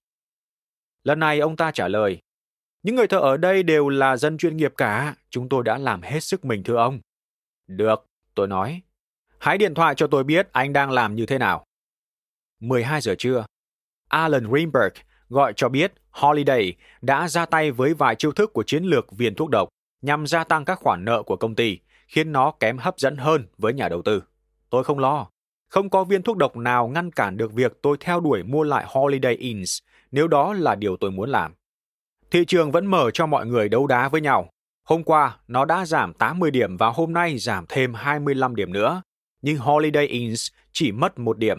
[1.05, 2.19] Lần này ông ta trả lời,
[2.83, 6.03] những người thợ ở đây đều là dân chuyên nghiệp cả, chúng tôi đã làm
[6.03, 7.01] hết sức mình thưa ông.
[7.67, 8.83] Được, tôi nói.
[9.39, 11.65] Hãy điện thoại cho tôi biết anh đang làm như thế nào.
[12.61, 13.45] 12 giờ trưa,
[14.09, 14.95] Alan Greenberg
[15.29, 19.35] gọi cho biết Holiday đã ra tay với vài chiêu thức của chiến lược viên
[19.35, 19.69] thuốc độc
[20.03, 21.79] nhằm gia tăng các khoản nợ của công ty,
[22.13, 24.23] khiến nó kém hấp dẫn hơn với nhà đầu tư.
[24.71, 25.27] Tôi không lo.
[25.69, 28.85] Không có viên thuốc độc nào ngăn cản được việc tôi theo đuổi mua lại
[28.89, 29.79] Holiday Inns
[30.11, 31.55] nếu đó là điều tôi muốn làm.
[32.31, 34.49] Thị trường vẫn mở cho mọi người đấu đá với nhau.
[34.85, 39.03] Hôm qua, nó đã giảm 80 điểm và hôm nay giảm thêm 25 điểm nữa.
[39.43, 41.59] Nhưng Holiday Inns chỉ mất một điểm.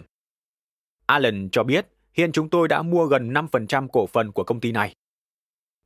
[1.06, 4.72] Allen cho biết hiện chúng tôi đã mua gần 5% cổ phần của công ty
[4.72, 4.94] này.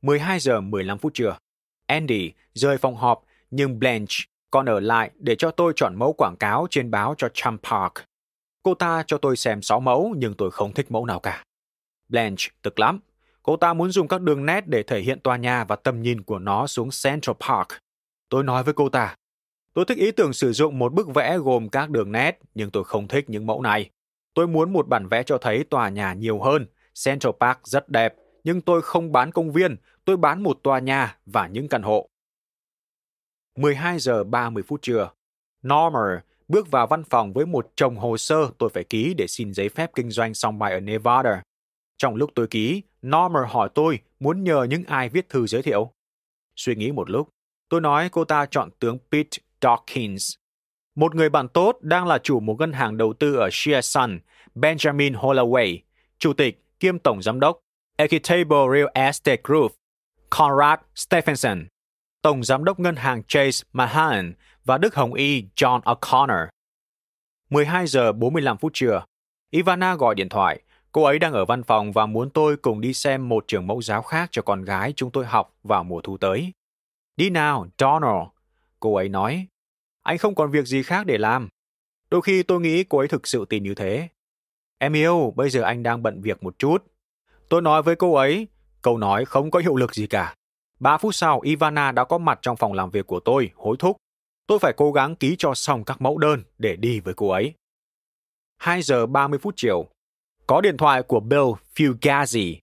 [0.01, 1.37] 12 giờ 15 phút trưa,
[1.85, 6.35] Andy rời phòng họp nhưng Blanche còn ở lại để cho tôi chọn mẫu quảng
[6.35, 7.93] cáo trên báo cho Trump Park.
[8.63, 11.43] Cô ta cho tôi xem 6 mẫu nhưng tôi không thích mẫu nào cả.
[12.09, 12.99] Blanche tức lắm.
[13.43, 16.21] Cô ta muốn dùng các đường nét để thể hiện tòa nhà và tầm nhìn
[16.21, 17.67] của nó xuống Central Park.
[18.29, 19.15] Tôi nói với cô ta,
[19.73, 22.83] tôi thích ý tưởng sử dụng một bức vẽ gồm các đường nét nhưng tôi
[22.83, 23.89] không thích những mẫu này.
[24.33, 26.65] Tôi muốn một bản vẽ cho thấy tòa nhà nhiều hơn.
[27.05, 29.75] Central Park rất đẹp, nhưng tôi không bán công viên,
[30.05, 32.09] tôi bán một tòa nhà và những căn hộ.
[33.59, 35.09] 12 giờ 30 phút trưa,
[35.67, 39.53] Normer bước vào văn phòng với một chồng hồ sơ tôi phải ký để xin
[39.53, 41.41] giấy phép kinh doanh song bài ở Nevada.
[41.97, 45.91] Trong lúc tôi ký, Normer hỏi tôi muốn nhờ những ai viết thư giới thiệu.
[46.55, 47.29] Suy nghĩ một lúc,
[47.69, 50.35] tôi nói cô ta chọn tướng Pete Dawkins,
[50.95, 54.19] một người bạn tốt đang là chủ một ngân hàng đầu tư ở Shearson,
[54.55, 55.77] Benjamin Holloway,
[56.17, 57.59] chủ tịch kiêm tổng giám đốc
[57.97, 59.71] Equitable Real Estate Group,
[60.29, 61.65] Conrad Stephenson,
[62.21, 64.33] tổng giám đốc ngân hàng Chase mahan
[64.65, 66.47] và Đức Hồng Y John O'Connor.
[67.49, 69.03] 12 giờ 45 phút trưa,
[69.49, 70.61] Ivana gọi điện thoại.
[70.91, 73.81] Cô ấy đang ở văn phòng và muốn tôi cùng đi xem một trường mẫu
[73.81, 76.53] giáo khác cho con gái chúng tôi học vào mùa thu tới.
[77.17, 78.27] Đi nào, Donald.
[78.79, 79.47] Cô ấy nói,
[80.03, 81.49] anh không còn việc gì khác để làm.
[82.11, 84.07] Đôi khi tôi nghĩ cô ấy thực sự tin như thế.
[84.77, 86.83] Em yêu, bây giờ anh đang bận việc một chút.
[87.49, 88.47] Tôi nói với cô ấy,
[88.81, 90.35] câu nói không có hiệu lực gì cả.
[90.79, 93.97] Ba phút sau, Ivana đã có mặt trong phòng làm việc của tôi, hối thúc.
[94.47, 97.53] Tôi phải cố gắng ký cho xong các mẫu đơn để đi với cô ấy.
[98.57, 99.87] 2 giờ 30 phút chiều,
[100.47, 102.55] có điện thoại của Bill Fugazi.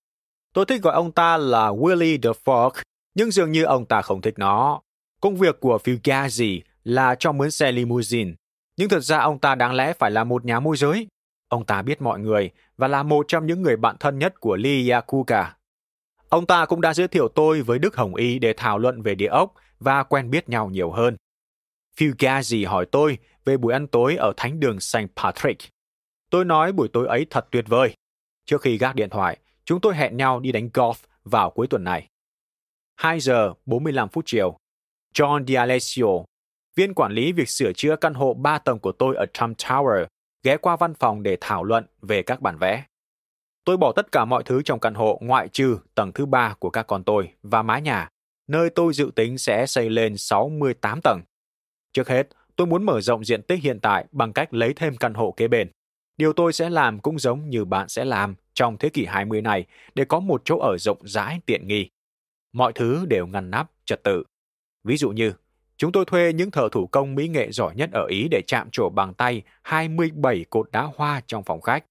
[0.53, 2.71] Tôi thích gọi ông ta là Willie the Fork,
[3.15, 4.81] nhưng dường như ông ta không thích nó.
[5.21, 8.33] Công việc của Fugazi là cho mướn xe limousine,
[8.77, 11.07] nhưng thật ra ông ta đáng lẽ phải là một nhà môi giới.
[11.49, 14.57] Ông ta biết mọi người và là một trong những người bạn thân nhất của
[14.57, 15.56] Lee Yakuka.
[16.29, 19.15] Ông ta cũng đã giới thiệu tôi với Đức Hồng Y để thảo luận về
[19.15, 21.17] địa ốc và quen biết nhau nhiều hơn.
[21.97, 24.99] Fugazi hỏi tôi về buổi ăn tối ở thánh đường St.
[25.17, 25.61] Patrick.
[26.31, 27.95] Tôi nói buổi tối ấy thật tuyệt vời.
[28.47, 31.85] Trước khi gác điện thoại, chúng tôi hẹn nhau đi đánh golf vào cuối tuần
[31.85, 32.09] này.
[32.97, 34.57] 2 giờ 45 phút chiều,
[35.15, 36.25] John D'Alessio,
[36.77, 40.07] viên quản lý việc sửa chữa căn hộ 3 tầng của tôi ở Trump Tower,
[40.43, 42.85] ghé qua văn phòng để thảo luận về các bản vẽ.
[43.67, 46.71] Tôi bỏ tất cả mọi thứ trong căn hộ ngoại trừ tầng thứ ba của
[46.71, 48.09] các con tôi và mái nhà,
[48.49, 51.21] nơi tôi dự tính sẽ xây lên 68 tầng.
[51.93, 55.15] Trước hết, tôi muốn mở rộng diện tích hiện tại bằng cách lấy thêm căn
[55.15, 55.71] hộ kế bên.
[56.17, 59.65] Điều tôi sẽ làm cũng giống như bạn sẽ làm trong thế kỷ 20 này
[59.95, 61.91] để có một chỗ ở rộng rãi tiện nghi.
[62.53, 64.23] Mọi thứ đều ngăn nắp, trật tự.
[64.85, 65.33] Ví dụ như,
[65.77, 68.69] chúng tôi thuê những thợ thủ công mỹ nghệ giỏi nhất ở Ý để chạm
[68.73, 71.85] trổ bằng tay 27 cột đá hoa trong phòng khách.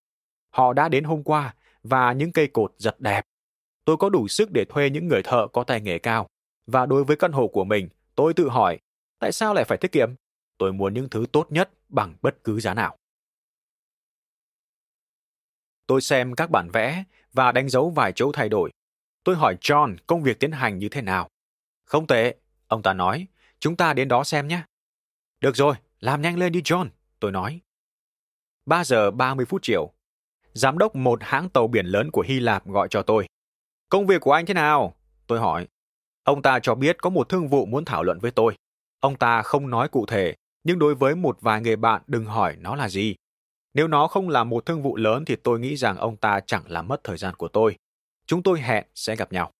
[0.49, 1.53] Họ đã đến hôm qua
[1.90, 3.26] và những cây cột rất đẹp.
[3.86, 6.28] Tôi có đủ sức để thuê những người thợ có tay nghề cao.
[6.68, 8.80] Và đối với căn hộ của mình, tôi tự hỏi,
[9.20, 10.14] tại sao lại phải tiết kiệm?
[10.58, 12.98] Tôi muốn những thứ tốt nhất bằng bất cứ giá nào.
[15.88, 18.72] Tôi xem các bản vẽ và đánh dấu vài chỗ thay đổi.
[19.24, 21.30] Tôi hỏi John công việc tiến hành như thế nào.
[21.86, 22.36] Không tệ,
[22.68, 23.28] ông ta nói,
[23.60, 24.62] chúng ta đến đó xem nhé.
[25.42, 27.62] Được rồi, làm nhanh lên đi John, tôi nói.
[28.66, 29.94] 3 giờ 30 phút chiều,
[30.56, 33.28] giám đốc một hãng tàu biển lớn của Hy Lạp gọi cho tôi.
[33.89, 34.95] Công việc của anh thế nào?
[35.28, 35.68] Tôi hỏi.
[36.24, 38.56] Ông ta cho biết có một thương vụ muốn thảo luận với tôi.
[38.99, 42.56] Ông ta không nói cụ thể, nhưng đối với một vài người bạn đừng hỏi
[42.60, 43.16] nó là gì.
[43.74, 46.64] Nếu nó không là một thương vụ lớn thì tôi nghĩ rằng ông ta chẳng
[46.68, 47.76] làm mất thời gian của tôi.
[48.28, 49.51] Chúng tôi hẹn sẽ gặp nhau.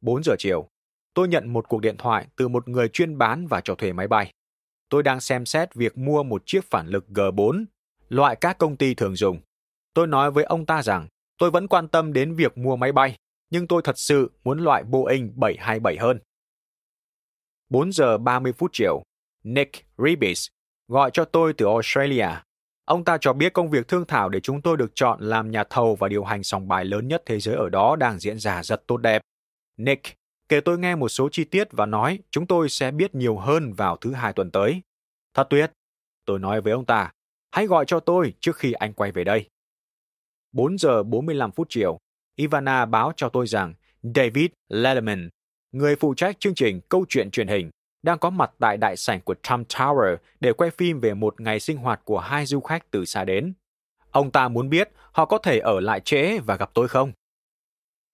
[0.00, 0.68] 4 giờ chiều,
[1.14, 4.08] tôi nhận một cuộc điện thoại từ một người chuyên bán và cho thuê máy
[4.08, 4.32] bay.
[4.88, 7.64] Tôi đang xem xét việc mua một chiếc phản lực G4,
[8.08, 9.40] loại các công ty thường dùng.
[9.94, 11.08] Tôi nói với ông ta rằng
[11.38, 13.16] tôi vẫn quan tâm đến việc mua máy bay,
[13.50, 16.18] nhưng tôi thật sự muốn loại Boeing 727 hơn.
[17.68, 19.02] 4 giờ 30 phút chiều,
[19.44, 20.46] Nick Ribis
[20.88, 22.28] gọi cho tôi từ Australia.
[22.84, 25.64] Ông ta cho biết công việc thương thảo để chúng tôi được chọn làm nhà
[25.70, 28.62] thầu và điều hành sòng bài lớn nhất thế giới ở đó đang diễn ra
[28.62, 29.22] rất tốt đẹp.
[29.76, 30.16] Nick
[30.48, 33.72] kể tôi nghe một số chi tiết và nói chúng tôi sẽ biết nhiều hơn
[33.72, 34.82] vào thứ hai tuần tới.
[35.34, 35.72] Thật tuyệt.
[36.24, 37.12] Tôi nói với ông ta,
[37.50, 39.48] hãy gọi cho tôi trước khi anh quay về đây.
[40.52, 41.98] 4 giờ 45 phút chiều,
[42.36, 45.28] Ivana báo cho tôi rằng David Letterman,
[45.72, 47.70] người phụ trách chương trình câu chuyện truyền hình,
[48.02, 51.60] đang có mặt tại đại sảnh của Trump Tower để quay phim về một ngày
[51.60, 53.54] sinh hoạt của hai du khách từ xa đến.
[54.10, 57.12] Ông ta muốn biết họ có thể ở lại trễ và gặp tôi không?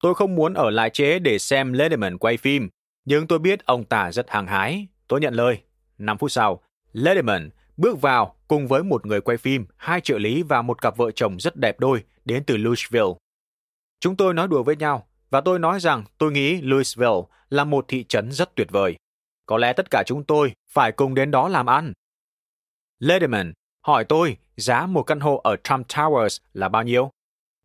[0.03, 2.69] Tôi không muốn ở lại trễ để xem Letterman quay phim,
[3.05, 4.87] nhưng tôi biết ông ta rất hàng hái.
[5.09, 5.59] Tôi nhận lời.
[5.99, 6.63] 5 phút sau,
[6.93, 10.97] Letterman bước vào cùng với một người quay phim, hai trợ lý và một cặp
[10.97, 13.15] vợ chồng rất đẹp đôi đến từ Louisville.
[14.01, 17.21] Chúng tôi nói đùa với nhau và tôi nói rằng tôi nghĩ Louisville
[17.51, 18.97] là một thị trấn rất tuyệt vời.
[19.47, 21.93] Có lẽ tất cả chúng tôi phải cùng đến đó làm ăn.
[22.99, 23.53] Lederman
[23.87, 27.11] hỏi tôi giá một căn hộ ở Trump Towers là bao nhiêu.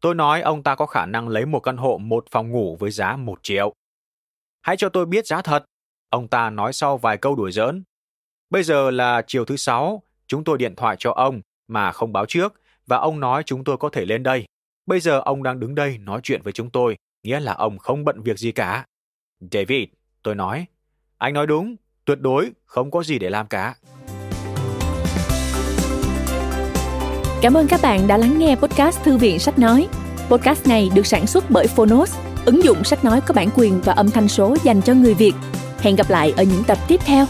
[0.01, 2.91] Tôi nói ông ta có khả năng lấy một căn hộ một phòng ngủ với
[2.91, 3.73] giá một triệu.
[4.61, 5.65] Hãy cho tôi biết giá thật.
[6.09, 7.83] Ông ta nói sau vài câu đùa giỡn.
[8.49, 12.25] Bây giờ là chiều thứ sáu, chúng tôi điện thoại cho ông mà không báo
[12.25, 14.45] trước và ông nói chúng tôi có thể lên đây.
[14.85, 18.05] Bây giờ ông đang đứng đây nói chuyện với chúng tôi nghĩa là ông không
[18.05, 18.85] bận việc gì cả.
[19.51, 19.87] David,
[20.23, 20.65] tôi nói,
[21.17, 21.75] anh nói đúng,
[22.05, 23.75] tuyệt đối không có gì để làm cả.
[27.41, 29.87] Cảm ơn các bạn đã lắng nghe podcast Thư viện Sách Nói.
[30.29, 33.93] Podcast này được sản xuất bởi Phonos, ứng dụng sách nói có bản quyền và
[33.93, 35.33] âm thanh số dành cho người Việt.
[35.79, 37.25] Hẹn gặp lại ở những tập tiếp theo.